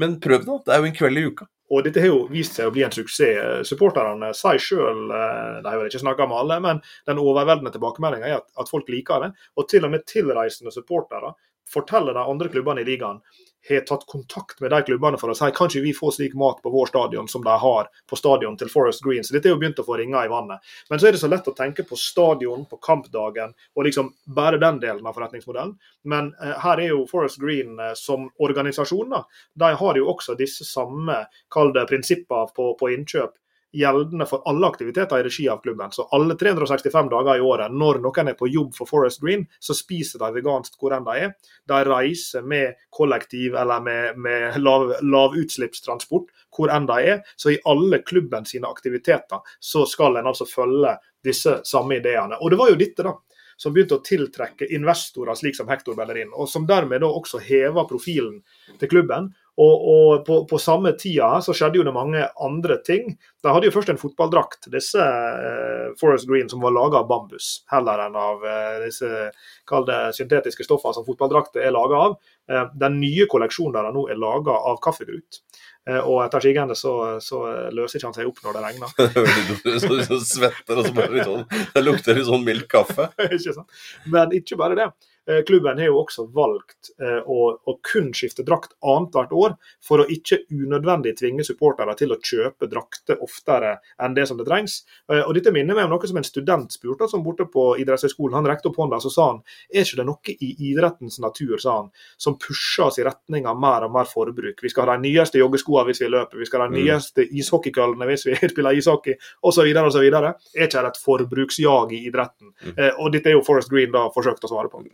[0.00, 1.46] Men prøv nå, det er jo en kveld i uka.
[1.72, 3.68] Og dette har jo vist seg å bli en suksess.
[3.70, 8.28] Supporterne sier sjøl, eh, de har vel ikke snakka med alle, men den overveldende tilbakemeldinga
[8.28, 9.30] er at, at, folk liker det.
[9.56, 11.32] Og til og med tilreisende supportere
[11.70, 13.22] forteller de andre klubbene i ligaen
[13.68, 16.60] har tatt kontakt med de klubbene for å si kan ikke vi få slik mat
[16.62, 19.24] på vår stadion som de har på stadion til Forest Green.
[19.24, 20.64] Så dette er jo begynt å få ringer i vannet.
[20.90, 24.60] Men så er det så lett å tenke på stadion, på kampdagen og liksom bare
[24.60, 25.76] den delen av forretningsmodellen.
[26.10, 29.24] Men eh, her er jo Forest Green eh, som organisasjon, da,
[29.64, 33.38] de har jo også disse samme kall det prinsipper på, på innkjøp
[33.74, 35.92] gjeldende for alle aktiviteter i regi av klubben.
[35.92, 39.76] Så alle 365 dager i året, når noen er på jobb for Forest Green, så
[39.76, 41.34] spiser de vegansk hvor enn de er.
[41.70, 47.22] De reiser med kollektiv eller med, med lav, lavutslippstransport hvor enn de er.
[47.36, 52.38] Så i alle klubben sine aktiviteter så skal en altså følge disse samme ideene.
[52.40, 53.16] Og det var jo dette, da
[53.56, 57.86] som begynte å tiltrekke investorer, slik som Hector Bellerin, og som dermed da også heva
[57.88, 58.40] profilen
[58.80, 59.30] til klubben.
[59.54, 63.12] Og, og på, på, samme tida så skjedde jo det mange andre ting.
[63.44, 67.60] De hadde jo først en fotballdrakt, disse eh, Forest Green, som var laga av bambus,
[67.70, 69.28] heller enn av eh, disse
[69.70, 72.18] kalde syntetiske stoffene som fotballdrakter er laga av.
[72.50, 75.42] Eh, den nye kolleksjonen der nå er laga av kaffegrut.
[75.84, 76.90] Og etter sigende så,
[77.20, 77.42] så,
[77.76, 78.92] løser ikke han seg opp når det regner.
[80.08, 81.42] så svetter og så bare sånn,
[81.74, 83.10] Det lukter litt sånn mild kaffe.
[83.26, 83.82] ikke sant?
[84.08, 84.86] Men ikke bare det.
[85.26, 89.54] Eh, klubben har jo også valgt eh, å, å kun skifte drakt annethvert år,
[89.84, 94.44] for å ikke unødvendig tvinge supportere til å kjøpe drakter oftere enn det som det
[94.48, 94.82] trengs.
[95.08, 98.36] Eh, og Dette minner meg om noe som en student spurte som borte på idrettshøyskolen.
[98.36, 99.40] Han rekte opp hånda og sa han,
[99.72, 101.88] er ikke det noe i idrettens natur sa han,
[102.20, 104.60] som pusher oss i retning av mer og mer forbruk.
[104.60, 106.82] Vi skal ha de nyeste joggeskoene hvis vi løper, vi skal ha de mm.
[106.82, 109.72] nyeste ishockeykøllene hvis vi spiller ishockey, osv.
[109.72, 110.04] osv.
[110.04, 110.30] Er
[110.68, 112.52] ikke det et forbruksjag i idretten?
[112.60, 112.78] Mm.
[113.00, 114.84] Og dette er jo Forest Green da forsøkt å svare på.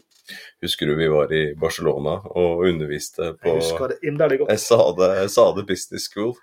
[0.65, 3.57] Husker du vi var i Barcelona og underviste på
[4.61, 6.35] Sade, Sade Business School?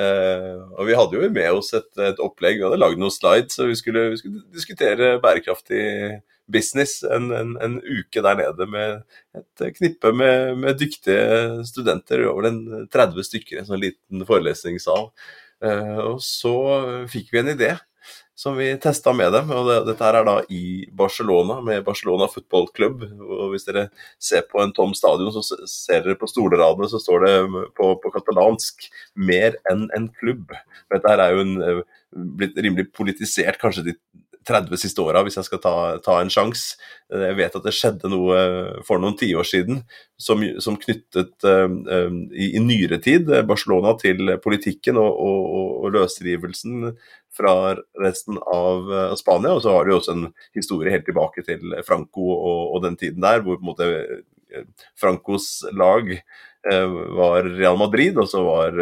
[0.00, 3.56] Eh, og vi hadde jo med oss et, et opplegg, vi hadde lagd noen slides,
[3.58, 5.84] så vi skulle, vi skulle diskutere bærekraftig
[6.52, 9.02] business en, en, en, uke der nede med
[9.36, 15.10] et knippe med, med dyktige studenter, over den 30 stykker i en sånn liten forelesningssal.
[15.62, 16.56] Eh, og så
[17.12, 17.72] fikk vi en idé
[18.42, 19.50] som vi testa med dem.
[19.54, 23.04] og det, Dette her er da i Barcelona, med Barcelona Football Club.
[23.22, 23.86] og Hvis dere
[24.18, 27.34] ser på en tom stadion, så ser dere på stoleradene så står det
[27.78, 30.56] på, på katalansk 'mer enn en klubb'.
[30.90, 31.82] Dette her er jo en, eh,
[32.12, 33.96] blitt rimelig politisert kanskje de
[34.48, 35.74] 30 siste åra, hvis jeg skal ta,
[36.04, 36.76] ta en sjanse.
[37.12, 38.36] Jeg vet at det skjedde noe
[38.86, 39.82] for noen tiår siden
[40.20, 41.82] som, som knyttet um,
[42.32, 46.94] i, i, nyere tid Barcelona til politikken og, og, og løsrivelsen
[47.36, 47.54] fra
[48.00, 48.88] resten av
[49.20, 49.56] Spania.
[49.56, 53.24] Og så har de også en historie helt tilbake til Franco og, og den tiden
[53.24, 53.92] der, hvor på en måte
[55.00, 56.16] Francos lag
[56.62, 58.76] var Real Madrid, og så var,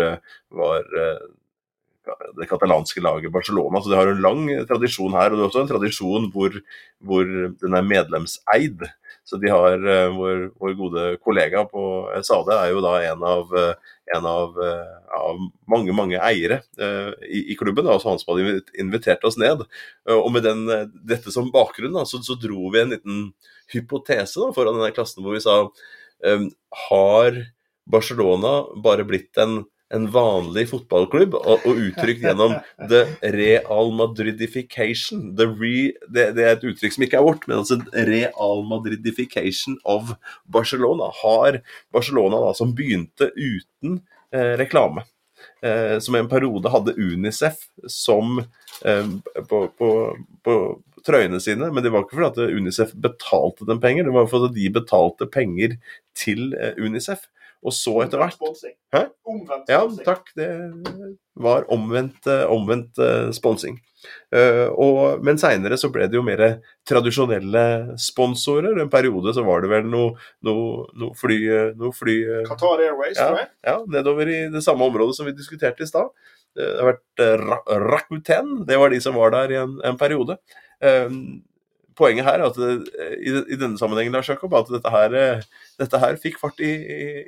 [0.52, 0.88] var
[2.38, 3.82] det katalanske laget Barcelona.
[3.82, 5.30] Så de har en lang tradisjon her.
[5.30, 6.56] Og det er også en tradisjon hvor,
[7.04, 7.28] hvor
[7.60, 8.86] den er medlemseid.
[9.30, 11.82] Så de har uh, vår, vår, gode kollega på
[12.26, 15.38] Sade er jo da en av, uh, en av, uh, av
[15.70, 16.62] mange, mange eiere
[17.28, 17.86] i, i, klubben.
[17.86, 19.62] Da, altså han som hadde invitert oss ned.
[20.10, 20.64] og med den,
[21.06, 23.24] dette som bakgrunn da, så, så, dro vi en liten
[23.70, 25.60] hypotese da, foran denne klassen hvor vi sa
[26.88, 27.36] har
[27.90, 29.62] Barcelona bare blitt en
[29.94, 32.56] en vanlig fotballklubb, og, og uttrykt gjennom
[32.90, 33.02] the
[33.34, 35.30] real madridification.
[35.38, 39.80] The re, det, det, er et uttrykk som ikke er vårt, men altså real madridification
[39.88, 40.12] of
[40.46, 41.10] Barcelona.
[41.22, 41.60] Har
[41.94, 43.98] Barcelona da, som begynte uten
[44.34, 45.06] eh, reklame,
[45.66, 48.38] eh, som en periode hadde Unicef som
[48.84, 49.10] eh,
[49.50, 49.90] på, på,
[50.46, 50.56] på
[51.06, 54.54] trøyene sine, men det var ikke fordi at Unicef betalte dem penger, det var fordi
[54.54, 55.76] de betalte penger
[56.18, 57.26] til eh, Unicef.
[57.60, 58.40] Og så etter hvert
[58.94, 59.02] Hæ?
[59.28, 59.68] Omvendt sponsing.
[59.68, 60.30] Ja, takk.
[60.36, 60.48] Det
[61.40, 63.78] var omvendt, eh, omvendt uh, sponsing.
[64.32, 66.40] Uh, og, men seinere så ble det jo mer
[66.88, 68.80] tradisjonelle sponsorer.
[68.80, 70.14] En periode så var det vel noe,
[70.46, 71.38] noe, noe fly,
[71.76, 72.16] noe fly
[72.48, 73.52] Qatar Airways, ja, tror jeg.
[73.68, 76.08] Ja, nedover i det samme området som vi diskuterte i stad.
[76.56, 77.22] Det har vært
[77.84, 80.40] Rakuten, det var de som var der i en, en periode.
[80.80, 81.12] Uh,
[82.00, 82.72] poenget her at det,
[83.20, 85.44] i, i, denne sammenhengen Lars Jakob, at dette her,
[85.80, 86.72] dette her fikk fart i,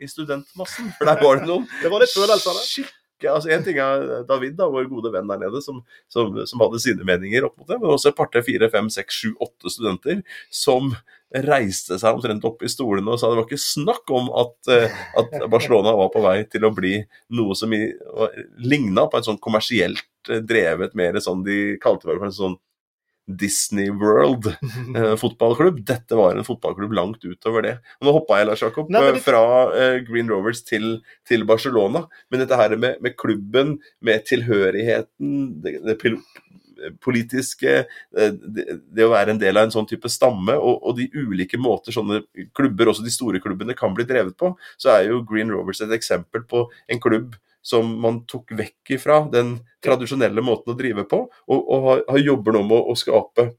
[0.01, 0.91] i, studentmassen.
[0.99, 2.99] For der var det noen det var litt følelser, skikkelig
[3.31, 6.81] altså En ting er David, da, vår gode venn der nede, som, som, som hadde
[6.83, 10.25] sine meninger opp mot det, men også et par-tre, fire, fem, seks, sju, åtte studenter
[10.51, 10.91] som
[11.47, 14.99] reiste seg omtrent opp i stolene og sa det var ikke snakk om at, uh,
[15.23, 16.99] at Barcelona var på vei til å bli
[17.39, 22.37] noe som ligna på en sånn kommersielt drevet mer sånn de kalte det for en
[22.37, 22.59] sånn
[23.27, 24.49] Disney World
[24.97, 25.83] eh, fotballklubb.
[25.87, 27.75] Dette var en fotballklubb langt utover det.
[28.01, 29.25] Og nå hoppa jeg Lars Jakob, Nei, det...
[29.25, 29.43] fra
[29.79, 30.97] eh, Green Rovers til,
[31.29, 32.07] til, Barcelona.
[32.33, 35.99] Men dette her med, med klubben, med tilhørigheten, det, det
[37.03, 37.85] politiske,
[38.19, 41.09] eh, det, det, å være en del av en sånn type stamme, og, og, de
[41.15, 42.23] ulike måter sånne
[42.57, 45.95] klubber, også de store klubbene, kan bli drevet på, så er jo Green Rovers et
[45.95, 51.25] eksempel på en klubb som man tok vekk ifra den tradisjonelle måten å drive på,
[51.31, 53.53] og, og har, har jobber nå med å, skape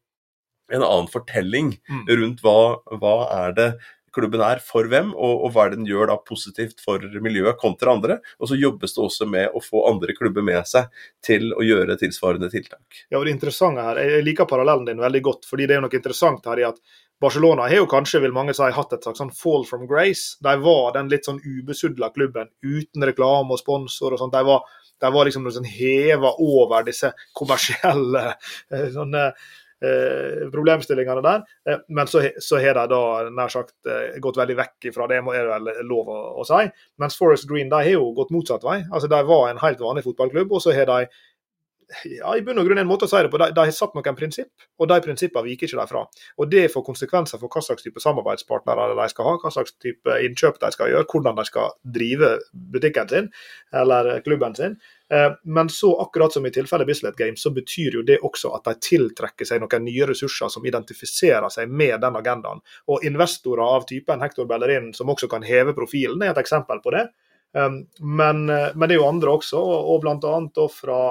[0.74, 2.06] en annen fortelling mm.
[2.20, 2.58] rundt hva,
[2.99, 3.68] hva er det
[4.14, 7.58] klubben er for hvem, og, og, hva er det den gjør da positivt for miljøet
[7.62, 8.20] kontra andre.
[8.39, 10.91] Og så jobbes det også med å få andre klubber med seg
[11.26, 13.04] til å gjøre tilsvarende tiltak.
[13.10, 15.97] Ja, og det interessante her, Jeg liker parallellen din veldig godt, fordi det er noe
[15.97, 16.78] interessant her i at
[17.24, 20.36] Barcelona har jo kanskje, vil mange si, hatt et slags sånn fall from grace.
[20.43, 24.36] De var den litt sånn ubesudla klubben uten reklame og sponsor og sånt.
[24.36, 24.63] De var,
[24.99, 29.30] de var liksom sånn heva over disse kommersielle eh, sånne,
[29.84, 31.43] eh, problemstillingene der.
[31.69, 32.24] Eh, men så,
[32.59, 36.11] har de da nær sagt eh, gått veldig vekk fra det, er det vel lov
[36.11, 36.63] å, å si.
[37.01, 38.82] Mens Forest Green de har jo gått motsatt vei.
[38.91, 41.07] Altså De var en helt vanlig fotballklubb, og så har de
[42.06, 43.39] ja, i bunn og grunn en måte å si det på.
[43.41, 46.04] De, har satt noen prinsipp, og de prinsippene viker ikke de fra.
[46.39, 50.18] Og Det får konsekvenser for hva slags type samarbeidspartnere de skal ha, hva slags type
[50.28, 53.32] innkjøp de skal gjøre, hvordan de skal drive butikken sin
[53.84, 54.78] eller klubben sin.
[55.14, 58.66] Eh, men så akkurat som i tilfellet Bislett Games, så betyr jo det også at
[58.70, 62.64] de tiltrekker seg noen nye ressurser som identifiserer seg med den agendaen.
[62.89, 66.96] Og investorer av typen Hector Bellerin, som også kan heve profilen, er et eksempel på
[66.96, 67.08] det.
[67.58, 67.70] Eh,
[68.00, 70.68] men, eh, men det er jo andre også, og bl.a.
[70.74, 71.02] fra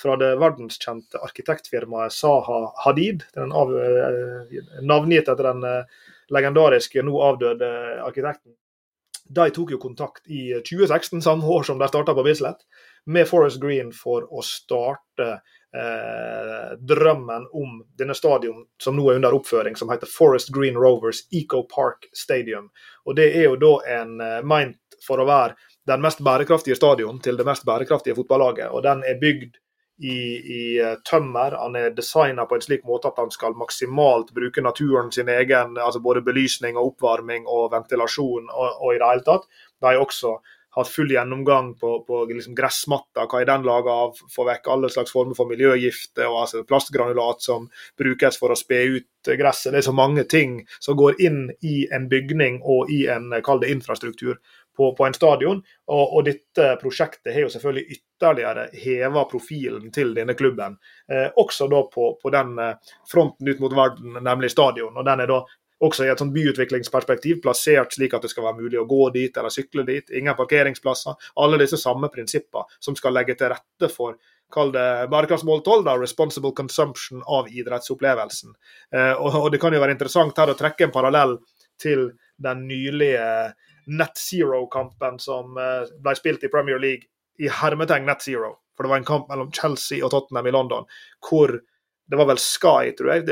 [0.00, 3.26] fra det verdenskjente arkitektfirmaet Saha Hadid.
[3.36, 6.00] Den av, eh, navngitt etter den eh,
[6.32, 7.68] legendariske, nå avdøde
[8.06, 8.54] arkitekten.
[9.30, 12.64] De tok jo kontakt i 2016, samme år som de starta på Bislett,
[13.06, 19.36] med Forest Green for å starte eh, drømmen om denne stadion som nå er under
[19.38, 22.70] oppføring, som heter Forest Green Rovers Eco Park Stadium.
[23.06, 25.54] Og Det er jo da en eh, meint for å være
[25.86, 28.70] den mest bærekraftige stadion til det mest bærekraftige fotballaget.
[28.70, 29.62] og Den er bygd
[30.00, 30.18] i,
[30.58, 31.56] i eh, tømmer.
[31.60, 35.76] Han er designa på en slik måte at han skal maksimalt bruke naturen sin egen,
[35.78, 39.46] altså både belysning og oppvarming og ventilasjon og, og i det hele tatt.
[39.80, 40.38] De har også
[40.76, 44.90] hatt full gjennomgang på, på liksom gressmatta, hva er den laga av, få vekk alle
[44.92, 47.66] slags former for miljøgifter og altså plastgranulat som
[47.98, 49.72] brukes for å spe ut gresset.
[49.74, 53.62] Det er så mange ting som går inn i en bygning og i en kall
[53.64, 54.38] det infrastruktur
[54.80, 55.58] på, på en stadion.
[55.92, 60.78] Og, og, dette prosjektet har jo selvfølgelig ytterligere heva profilen til denne klubben.
[61.12, 64.96] Eh, også da på, på, den eh, fronten ut mot verden, nemlig stadion.
[64.96, 65.42] og Den er da
[65.84, 69.36] også i et sånt byutviklingsperspektiv plassert slik at det skal være mulig å gå dit
[69.36, 70.16] eller sykle dit.
[70.16, 71.28] Ingen parkeringsplasser.
[71.44, 74.16] Alle disse samme prinsipper som skal legge til rette for
[74.50, 78.56] kall det bærekraftsmål 12, da, responsible consumption av idrettsopplevelsen.
[78.96, 81.36] Eh, og, og, Det kan jo være interessant her å trekke en parallell
[81.80, 82.08] til
[82.40, 83.26] den nylige
[83.90, 87.08] net zero-kampen som eh, ble spilt i Premier League
[87.40, 88.54] i hermetegn net zero.
[88.76, 90.86] For det var en kamp mellom Chelsea og Tottenham i London
[91.26, 91.52] hvor
[92.10, 93.26] det var vel Sky, tror jeg,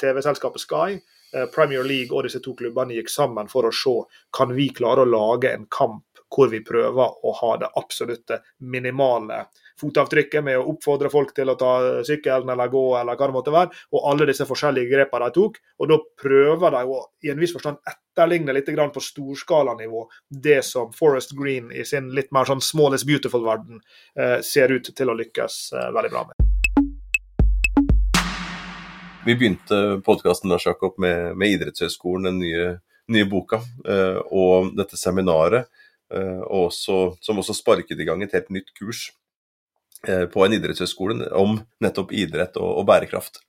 [0.00, 0.96] TV-selskapet Sky,
[1.34, 3.94] eh, Premier League og disse to klubbene gikk sammen for å se
[4.34, 9.44] kan vi klare å lage en kamp hvor vi prøver å ha det absolutte minimale
[9.80, 11.72] fotavtrykket med å oppfordre folk til å ta
[12.06, 15.60] sykkelen eller gå eller hva det måtte være, og alle disse forskjellige grepene de tok.
[15.80, 20.92] Og da prøver de å i en viss forstand etterligne litt på storskalanivå det som
[20.92, 23.80] Forest Green i sin litt mer sånn small is beautiful-verden
[24.18, 26.34] eh, ser ut til å lykkes eh, veldig bra med.
[29.24, 32.66] Vi begynte podkasten med, med Idrettshøgskolen, den nye,
[33.08, 35.70] nye boka, eh, og dette seminaret.
[36.12, 39.08] Eh, også, som også sparket i gang et helt nytt kurs
[40.32, 43.40] på en idrettshøyskole om nettopp idrett og, og, bærekraft.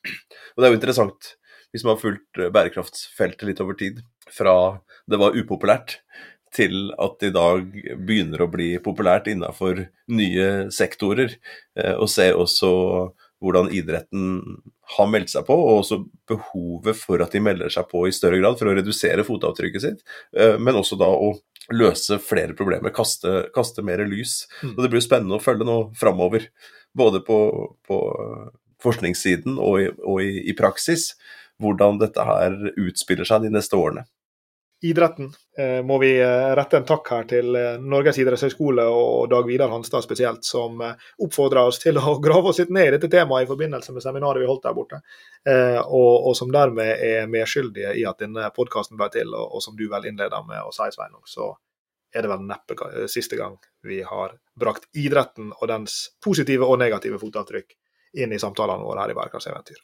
[0.56, 1.34] Og Det er jo interessant,
[1.74, 4.01] hvis man har fulgt eh, bærekraftsfeltet litt over tid,
[4.32, 4.56] fra
[5.12, 5.99] det var upopulært
[6.56, 7.66] til at det i dag
[8.08, 9.84] begynner å bli populært innenfor
[10.16, 11.36] nye sektorer,
[11.78, 12.72] eh, og ser også
[13.43, 14.39] hvordan idretten
[14.95, 15.99] har meldt seg på, og også
[16.30, 20.03] behovet for at de melder seg på i større grad for å redusere fotavtrykket sitt,
[20.62, 21.34] men også da å
[21.74, 24.43] løse flere problemer, kaste, kaste mer lys.
[24.61, 24.76] Mm.
[24.76, 26.49] Og Det blir spennende å følge nå framover,
[26.95, 27.39] både på,
[27.88, 27.99] på
[28.84, 31.13] forskningssiden og, i, og i, i, praksis,
[31.61, 34.05] hvordan dette her utspiller seg de neste årene.
[34.82, 35.34] Idretten.
[35.57, 39.71] Eh, må vi eh, rette en takk her til eh, Norges idrettshøgskole og Dag Vidar
[39.71, 43.49] Hanstad spesielt, som oppfordra oss til å grave oss litt ned i dette temaet i
[43.49, 45.01] forbindelse med seminaret vi holdt der borte.
[45.45, 49.34] Og, og som dermed er medskyldige i at denne podkasten ble til.
[49.34, 51.53] Og, og, som du vel innleda med å si, Sveinung, så
[52.15, 57.19] er det vel neppe siste gang vi har brakt idretten og dens positive og negative
[57.21, 57.76] fotavtrykk
[58.23, 59.84] inn i samtalene våre her i Bærekraftseventyr.